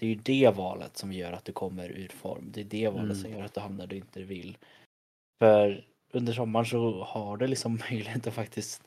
Det 0.04 0.08
är 0.08 0.16
ju 0.16 0.16
det 0.16 0.50
valet 0.56 0.98
som 0.98 1.14
gör 1.14 1.32
att 1.32 1.46
du 1.46 1.52
kommer 1.52 1.90
ur 1.90 2.08
form. 2.08 2.52
Det 2.52 2.62
är 2.62 2.66
det 2.66 2.88
valet 2.88 3.04
Mm. 3.04 3.16
som 3.16 3.32
gör 3.32 3.44
att 3.44 3.54
du 3.54 3.62
hamnar 3.62 3.88
där 3.88 3.88
du 3.88 3.96
inte 3.96 4.24
vill. 4.24 4.58
För 5.40 5.86
under 6.12 6.34
sommaren 6.34 6.66
så 6.66 7.04
har 7.04 7.38
du 7.38 7.48
liksom 7.48 7.80
möjlighet 7.90 8.28
att 8.28 8.34
faktiskt 8.34 8.84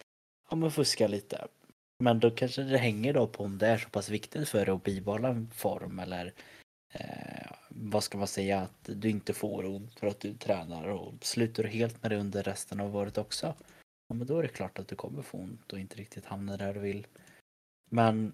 ja, 0.50 0.56
men 0.56 0.70
fuska 0.70 1.08
lite. 1.08 1.46
Men 1.98 2.20
då 2.20 2.30
kanske 2.30 2.62
det 2.62 2.78
hänger 2.78 3.12
då 3.12 3.26
på 3.26 3.44
om 3.44 3.58
det 3.58 3.66
är 3.66 3.78
så 3.78 3.88
pass 3.88 4.08
viktigt 4.08 4.48
för 4.48 4.66
dig 4.66 4.74
att 4.74 4.82
bibehålla 4.82 5.28
en 5.28 5.50
form 5.50 5.98
eller 5.98 6.32
eh, 6.92 7.50
vad 7.68 8.04
ska 8.04 8.18
man 8.18 8.26
säga 8.26 8.60
att 8.60 8.90
du 8.94 9.10
inte 9.10 9.32
får 9.32 9.64
ont 9.64 9.98
för 10.00 10.06
att 10.06 10.20
du 10.20 10.34
tränar 10.34 10.88
och 10.88 11.14
slutar 11.20 11.62
du 11.62 11.68
helt 11.68 12.02
med 12.02 12.10
det 12.10 12.16
under 12.16 12.42
resten 12.42 12.80
av 12.80 12.96
året 12.96 13.18
också. 13.18 13.54
Ja, 14.08 14.14
men 14.14 14.26
då 14.26 14.38
är 14.38 14.42
det 14.42 14.48
klart 14.48 14.78
att 14.78 14.88
du 14.88 14.94
kommer 14.96 15.22
få 15.22 15.38
ont 15.38 15.72
och 15.72 15.78
inte 15.78 15.96
riktigt 15.96 16.26
hamna 16.26 16.56
där 16.56 16.74
du 16.74 16.80
vill. 16.80 17.06
Men 17.90 18.32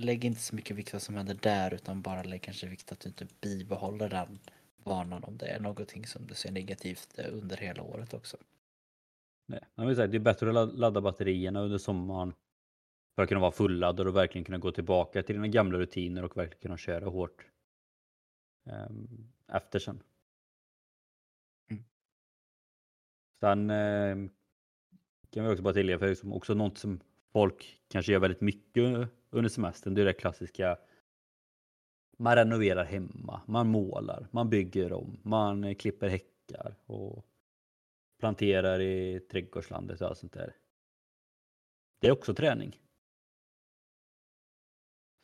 lägg 0.00 0.24
inte 0.24 0.40
så 0.40 0.54
mycket 0.54 0.76
vikt 0.76 0.92
vad 0.92 1.02
som 1.02 1.14
händer 1.14 1.34
där 1.34 1.74
utan 1.74 2.02
bara 2.02 2.22
lägg 2.22 2.42
kanske 2.42 2.66
vikt 2.66 2.92
att 2.92 3.00
du 3.00 3.08
inte 3.08 3.26
bibehåller 3.40 4.08
den 4.08 4.38
vanan 4.76 5.24
om 5.24 5.36
det 5.36 5.46
är 5.46 5.60
någonting 5.60 6.06
som 6.06 6.26
du 6.26 6.34
ser 6.34 6.52
negativt 6.52 7.18
eh, 7.18 7.34
under 7.34 7.56
hela 7.56 7.82
året 7.82 8.14
också. 8.14 8.36
Nej. 9.46 9.60
Men 9.74 9.88
vi 9.88 9.94
säger, 9.94 10.08
det 10.08 10.16
är 10.16 10.20
bättre 10.20 10.48
att 10.48 10.54
la- 10.54 10.64
ladda 10.64 11.00
batterierna 11.00 11.60
under 11.60 11.78
sommaren 11.78 12.34
för 13.14 13.22
att 13.22 13.28
kunna 13.28 13.40
vara 13.40 13.52
fulladdad 13.52 14.06
och 14.06 14.16
verkligen 14.16 14.44
kunna 14.44 14.58
gå 14.58 14.72
tillbaka 14.72 15.22
till 15.22 15.34
dina 15.34 15.48
gamla 15.48 15.78
rutiner 15.78 16.24
och 16.24 16.36
verkligen 16.36 16.60
kunna 16.60 16.76
köra 16.76 17.08
hårt 17.08 17.46
ehm, 18.64 19.28
efter 19.48 19.78
sen. 19.78 20.02
Mm. 21.70 21.84
Sen 23.40 23.70
eh, 23.70 24.30
kan 25.30 25.44
vi 25.44 25.50
också 25.52 25.62
bara 25.62 25.74
tillägga, 25.74 25.98
för 25.98 26.06
det 26.06 26.22
är 26.24 26.34
också 26.34 26.54
något 26.54 26.78
som 26.78 27.00
folk 27.32 27.80
kanske 27.88 28.12
gör 28.12 28.20
väldigt 28.20 28.40
mycket 28.40 29.08
under 29.32 29.48
semestern, 29.48 29.94
det 29.94 30.00
är 30.00 30.04
det 30.06 30.12
klassiska 30.12 30.78
man 32.18 32.36
renoverar 32.36 32.84
hemma, 32.84 33.40
man 33.46 33.68
målar, 33.68 34.26
man 34.30 34.50
bygger 34.50 34.92
om, 34.92 35.20
man 35.22 35.64
eh, 35.64 35.74
klipper 35.74 36.08
häckar 36.08 36.74
och 36.86 37.26
planterar 38.18 38.80
i 38.80 39.20
trädgårdslandet 39.20 40.00
och 40.00 40.08
allt 40.08 40.18
sånt 40.18 40.32
där. 40.32 40.56
Det 42.00 42.06
är 42.06 42.12
också 42.12 42.34
träning. 42.34 42.80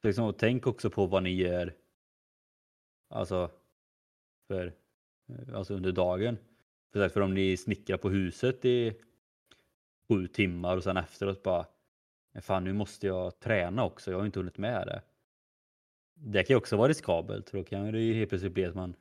Så 0.03 0.07
liksom, 0.09 0.35
tänk 0.39 0.67
också 0.67 0.91
på 0.91 1.07
vad 1.07 1.23
ni 1.23 1.31
gör 1.31 1.75
alltså, 3.09 3.51
för, 4.49 4.73
eh, 5.29 5.55
alltså 5.55 5.75
under 5.75 5.93
dagen. 5.93 6.39
För, 6.93 7.09
för 7.09 7.21
om 7.21 7.35
ni 7.35 7.57
snickrar 7.57 7.97
på 7.97 8.09
huset 8.09 8.65
i 8.65 9.01
sju 10.09 10.27
timmar 10.29 10.77
och 10.77 10.85
sen 10.85 10.97
efteråt 10.97 11.43
bara 11.43 11.67
Fan 12.41 12.65
nu 12.65 12.73
måste 12.73 13.07
jag 13.07 13.41
träna 13.41 13.85
också, 13.85 14.11
jag 14.11 14.19
har 14.19 14.27
inte 14.27 14.39
hunnit 14.39 14.59
med 14.59 14.87
det. 14.87 15.03
Det 16.15 16.45
kan 16.45 16.55
ju 16.55 16.59
också 16.59 16.77
vara 16.77 16.89
riskabelt 16.89 17.51
för 17.51 17.59
då 17.59 17.65
kan 17.65 17.93
det 17.93 18.01
ju 18.01 18.15
helt 18.15 18.29
plötsligt 18.29 18.53
bli 18.53 18.65
att 18.65 18.75
man 18.75 18.95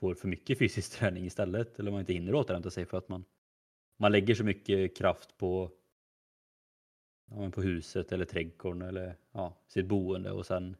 får 0.00 0.14
för 0.14 0.28
mycket 0.28 0.58
fysisk 0.58 0.92
träning 0.98 1.24
istället 1.24 1.78
eller 1.78 1.90
man 1.90 2.00
inte 2.00 2.12
hinner 2.12 2.34
återhämta 2.34 2.70
sig 2.70 2.86
för 2.86 2.98
att 2.98 3.08
man, 3.08 3.24
man 3.96 4.12
lägger 4.12 4.34
så 4.34 4.44
mycket 4.44 4.96
kraft 4.96 5.36
på, 5.36 5.70
ja, 7.30 7.50
på 7.50 7.62
huset 7.62 8.12
eller 8.12 8.24
trädgården 8.24 8.82
eller 8.82 9.16
ja, 9.32 9.56
sitt 9.66 9.86
boende 9.86 10.32
och 10.32 10.46
sen 10.46 10.76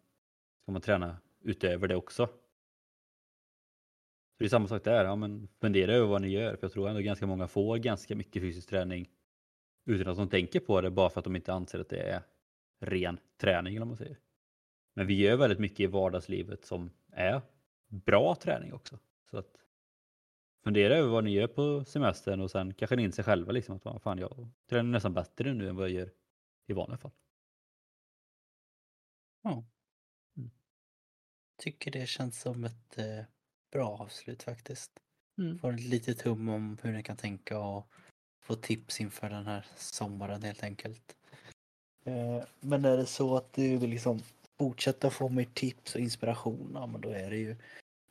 ska 0.63 0.73
man 0.73 0.83
träna 0.83 1.17
utöver 1.41 1.89
det 1.89 1.97
också. 1.97 2.27
Så 2.27 2.33
det 4.39 4.45
är 4.45 4.49
samma 4.49 4.69
sak 4.69 4.85
där, 4.85 5.05
ja, 5.05 5.17
men 5.17 5.49
fundera 5.61 5.93
över 5.93 6.07
vad 6.07 6.23
ni 6.23 6.29
gör 6.29 6.57
för 6.57 6.65
jag 6.65 6.73
tror 6.73 6.89
ändå 6.89 7.01
ganska 7.01 7.27
många 7.27 7.49
får 7.49 7.77
ganska 7.77 8.17
mycket 8.17 8.43
fysisk 8.43 8.69
träning 8.69 9.09
utan 9.87 10.09
att 10.09 10.17
de 10.17 10.29
tänker 10.29 10.61
på 10.61 10.81
det 10.81 10.91
bara 10.91 11.11
för 11.11 11.21
att 11.21 11.25
de 11.25 11.37
inte 11.37 11.53
anser 11.53 11.81
att 11.81 11.89
det 11.89 12.01
är 12.01 12.23
ren 12.81 13.19
träning 13.37 13.77
eller 13.77 13.87
vad 13.87 13.89
man 13.89 13.97
säger. 13.97 14.19
Men 14.95 15.07
vi 15.07 15.15
gör 15.15 15.37
väldigt 15.37 15.59
mycket 15.59 15.81
i 15.81 15.87
vardagslivet 15.87 16.65
som 16.65 16.91
är 17.13 17.43
bra 17.89 18.35
träning 18.35 18.73
också. 18.73 18.99
Så 19.31 19.39
att 19.39 19.57
fundera 20.65 20.97
över 20.97 21.09
vad 21.09 21.25
ni 21.25 21.31
gör 21.31 21.47
på 21.47 21.85
semestern 21.85 22.41
och 22.41 22.51
sen 22.51 22.75
kanske 22.75 22.97
ni 22.97 23.03
inser 23.03 23.23
själva 23.23 23.53
liksom 23.53 23.81
att 23.85 24.03
fan 24.03 24.19
jag 24.19 24.49
tränar 24.69 24.91
nästan 24.91 25.15
bättre 25.15 25.55
nu 25.55 25.69
än 25.69 25.77
vad 25.77 25.85
jag 25.85 25.95
gör 25.95 26.11
i 26.67 26.73
vanliga 26.73 26.99
fall. 26.99 27.13
Ja. 29.43 29.65
Mm. 30.37 30.51
Tycker 31.57 31.91
det 31.91 32.07
känns 32.07 32.41
som 32.41 32.65
ett 32.65 32.99
eh, 32.99 33.25
bra 33.73 33.89
avslut 33.89 34.43
faktiskt. 34.43 35.01
Mm. 35.39 35.59
Får 35.59 35.73
ett 35.73 35.81
litet 35.81 36.23
hum 36.23 36.49
om 36.49 36.79
hur 36.83 36.93
ni 36.93 37.03
kan 37.03 37.17
tänka 37.17 37.59
och 37.59 37.91
få 38.47 38.55
tips 38.55 39.01
inför 39.01 39.31
den 39.31 39.47
här 39.47 39.67
sommaren 39.77 40.43
helt 40.43 40.63
enkelt. 40.63 41.17
Eh, 42.05 42.45
men 42.61 42.85
är 42.85 42.97
det 42.97 43.07
så 43.07 43.37
att 43.37 43.53
du 43.53 43.77
vill 43.77 43.91
liksom 43.91 44.23
fortsätta 44.59 45.11
få 45.11 45.29
mer 45.29 45.49
tips 45.55 45.95
och 45.95 46.01
inspiration, 46.01 46.71
ja 46.75 46.87
men 46.87 47.01
då 47.01 47.09
är 47.09 47.31
det 47.31 47.37
ju 47.37 47.57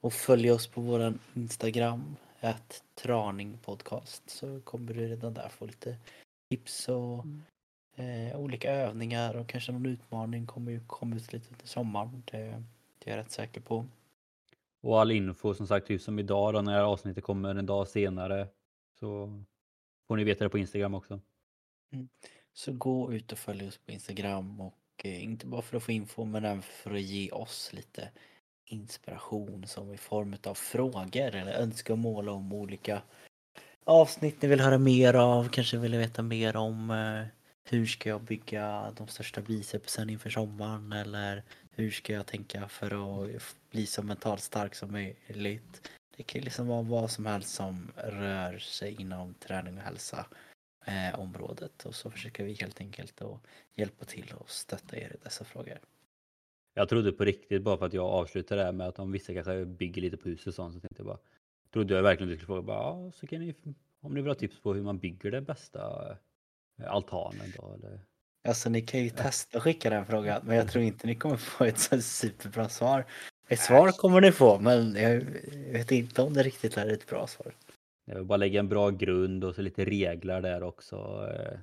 att 0.02 0.14
följa 0.14 0.54
oss 0.54 0.68
på 0.68 0.82
våran 0.82 1.20
Instagram, 1.34 2.16
ett 2.40 2.84
traningpodcast, 2.96 4.30
så 4.30 4.62
kommer 4.62 4.94
du 4.94 5.08
redan 5.08 5.34
där 5.34 5.50
få 5.50 5.66
lite 5.66 5.98
tips 6.50 6.90
och 6.90 7.26
eh, 7.96 8.40
olika 8.40 8.72
övningar 8.72 9.36
och 9.36 9.48
kanske 9.48 9.72
någon 9.72 9.86
utmaning 9.86 10.48
kommer 10.48 10.72
ju 10.72 10.80
komma 10.88 11.16
ut 11.16 11.34
lite 11.34 11.48
under 11.52 11.68
sommaren. 11.68 12.24
Det, 12.32 12.64
det 13.00 13.12
är 13.12 13.18
jag 13.18 13.18
rätt 13.18 13.32
säker 13.32 13.62
på. 13.62 13.86
Och 14.82 15.02
all 15.02 15.12
info 15.12 15.54
som 15.54 15.68
sagt, 15.68 15.88
typ 15.88 16.02
som 16.02 16.20
idag 16.20 16.54
då 16.54 16.62
när 16.62 16.80
avsnittet 16.82 17.24
kommer 17.24 17.56
en 17.56 17.66
dag 17.66 17.88
senare 17.88 18.48
så 19.00 19.44
får 20.08 20.18
ni 20.18 20.24
veta 20.24 20.44
det 20.44 20.50
på 20.50 20.58
Instagram 20.58 20.94
också. 20.94 21.20
Mm. 21.94 22.10
Så 22.54 22.74
gå 22.74 23.14
ut 23.14 23.32
och 23.32 23.38
följ 23.38 23.68
oss 23.68 23.78
på 23.78 23.92
Instagram 23.92 24.62
och 24.62 24.78
eh, 25.04 25.24
inte 25.24 25.46
bara 25.46 25.62
för 25.62 25.78
att 25.78 25.84
få 25.84 25.92
info 25.92 26.26
men 26.26 26.46
även 26.46 26.62
för 26.62 26.94
att 26.94 27.02
ge 27.02 27.32
oss 27.32 27.74
lite 27.74 28.10
inspiration 28.66 29.68
som 29.68 29.94
i 29.94 29.98
form 29.98 30.36
av 30.44 30.54
frågor 30.54 31.36
eller 31.36 31.54
önskemål 31.54 32.30
om 32.30 32.54
olika 32.54 33.02
avsnitt 33.84 34.42
ni 34.42 34.48
vill 34.48 34.60
höra 34.60 34.78
mer 34.78 35.14
av, 35.14 35.50
kanske 35.50 35.78
vill 35.78 35.98
veta 35.98 36.22
mer 36.22 36.56
om 36.56 36.92
eh, 36.92 37.28
hur 37.70 37.86
ska 37.86 38.10
jag 38.10 38.22
bygga 38.22 38.92
de 38.98 39.08
största 39.08 39.42
bicepsen 39.42 40.10
inför 40.10 40.30
sommaren 40.30 40.94
eller 40.94 41.44
hur 41.72 41.92
ska 41.92 42.14
jag 42.14 42.26
tänka 42.26 42.68
för 42.68 42.86
att 43.36 43.56
bli 43.72 43.86
så 43.86 44.04
mentalt 44.04 44.42
stark 44.42 44.76
som 44.76 44.92
möjligt. 44.92 45.90
Det 46.18 46.24
kan 46.24 46.42
liksom 46.42 46.68
vara 46.68 46.82
vad 46.82 47.12
som 47.12 47.26
helst 47.26 47.56
som 47.56 47.92
rör 47.96 48.58
sig 48.58 49.02
inom 49.02 49.34
träning 49.34 49.78
och 49.78 49.84
hälsa 49.84 50.26
eh, 50.86 51.20
området 51.20 51.86
och 51.86 51.96
så 51.96 52.10
försöker 52.10 52.44
vi 52.44 52.54
helt 52.54 52.82
enkelt 52.82 53.22
att 53.22 53.40
hjälpa 53.74 54.06
till 54.06 54.34
och 54.38 54.50
stötta 54.50 54.98
er 54.98 55.16
i 55.16 55.24
dessa 55.24 55.46
frågor. 55.46 55.80
Jag 56.74 56.90
trodde 56.90 57.12
på 57.12 57.26
riktigt 57.26 57.62
bara 57.62 57.78
för 57.78 57.86
att 57.86 57.94
jag 57.94 58.06
avslutade 58.06 58.62
det 58.62 58.66
här 58.66 58.72
med 58.72 58.88
att 58.88 59.00
om 59.00 59.12
vissa 59.12 59.34
kanske 59.34 59.66
bygger 59.66 60.02
lite 60.02 60.18
på 60.18 60.30
huset 60.30 60.48
och 60.48 60.54
sånt 60.54 60.74
så 60.74 60.80
tänkte 60.80 61.00
jag 61.00 61.08
bara 61.08 61.20
trodde 61.74 61.94
jag 61.94 62.04
verkligen 62.04 62.30
du 62.30 62.36
skulle 62.36 62.48
fråga 62.48 62.62
bara, 62.62 62.78
ja, 62.78 63.12
så 63.12 63.28
kan 63.28 63.40
ni 63.40 63.56
om 64.02 64.14
ni 64.14 64.22
vill 64.22 64.30
ha 64.30 64.36
tips 64.36 64.60
på 64.60 64.74
hur 64.74 64.82
man 64.82 65.00
bygger 65.00 65.32
den 65.32 65.44
bästa 65.44 66.12
eh, 66.80 66.92
altanen 66.92 67.54
då 67.58 67.74
eller 67.74 68.00
Alltså 68.48 68.70
ni 68.70 68.82
kan 68.82 69.04
ju 69.04 69.10
testa 69.10 69.60
skicka 69.60 69.90
den 69.90 70.06
frågan 70.06 70.42
men 70.46 70.56
jag 70.56 70.72
tror 70.72 70.84
inte 70.84 71.08
ni 71.08 71.16
kommer 71.16 71.38
få 71.38 71.64
ett 71.64 71.80
så 71.80 72.02
superbra 72.02 72.70
svar. 72.70 73.06
Ett 73.48 73.60
svar 73.60 73.92
kommer 73.92 74.22
ni 74.22 74.32
få 74.32 74.60
men 74.60 74.96
jag 74.96 75.22
vet 75.72 75.92
inte 75.92 76.22
om 76.22 76.34
det 76.34 76.44
riktigt 76.44 76.78
är 76.78 76.88
ett 76.88 77.08
bra 77.08 77.28
svar. 77.28 77.54
Jag 78.06 78.16
vill 78.16 78.24
bara 78.26 78.38
lägga 78.38 78.60
en 78.60 78.70
bra 78.70 78.90
grund 78.90 79.44
och 79.44 79.56
så 79.56 79.62
lite 79.62 79.86
regler 79.86 80.42
där 80.42 80.64
också. 80.64 81.28
eh, 81.34 81.60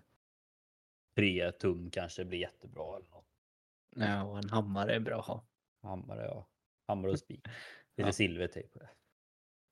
Tre 1.16 1.52
tum 1.52 1.90
kanske 1.90 2.24
blir 2.24 2.38
jättebra 2.38 2.96
eller 2.96 3.08
något. 3.10 3.26
Ja, 3.96 4.22
och 4.22 4.38
en 4.38 4.48
hammare 4.50 4.94
är 4.94 5.00
bra 5.00 5.18
att 5.20 5.26
ha. 5.26 5.44
Hammare 5.82 6.24
ja. 6.24 6.46
Hammare 6.88 7.12
och 7.12 7.18
spik. 7.18 7.40
Lite 7.96 8.08
Ja. 8.08 8.12
silvertejp. 8.12 8.78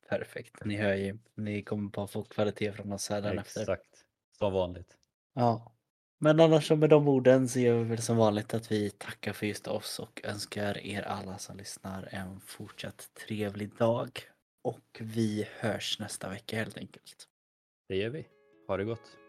Perfekt. 0.08 0.64
Ni 0.64 0.76
hör 0.76 0.94
ju, 0.94 1.18
ni 1.34 1.62
kommer 1.62 1.90
bara 1.90 2.06
få 2.06 2.24
kvalitet 2.24 2.72
från 2.72 2.92
oss 2.92 3.08
här 3.10 3.34
efter. 3.38 3.60
Exakt. 3.60 4.04
Som 4.38 4.52
vanligt. 4.52 4.96
Ja. 5.34 5.72
Men 6.22 6.40
annars 6.40 6.68
så 6.68 6.76
med 6.76 6.90
de 6.90 7.08
orden 7.08 7.48
så 7.48 7.60
gör 7.60 7.78
vi 7.78 7.84
väl 7.84 8.02
som 8.02 8.16
vanligt 8.16 8.54
att 8.54 8.72
vi 8.72 8.90
tackar 8.90 9.32
för 9.32 9.46
just 9.46 9.66
oss 9.68 9.98
och 9.98 10.20
önskar 10.24 10.78
er 10.78 11.02
alla 11.02 11.38
som 11.38 11.56
lyssnar 11.56 12.08
en 12.12 12.40
fortsatt 12.40 13.10
trevlig 13.26 13.76
dag. 13.76 14.10
Och 14.64 15.00
vi 15.00 15.48
hörs 15.58 15.98
nästa 15.98 16.28
vecka 16.28 16.56
helt 16.56 16.78
enkelt. 16.78 17.28
Det 17.88 17.96
gör 17.96 18.10
vi. 18.10 18.26
Ha 18.68 18.76
det 18.76 18.84
gott. 18.84 19.19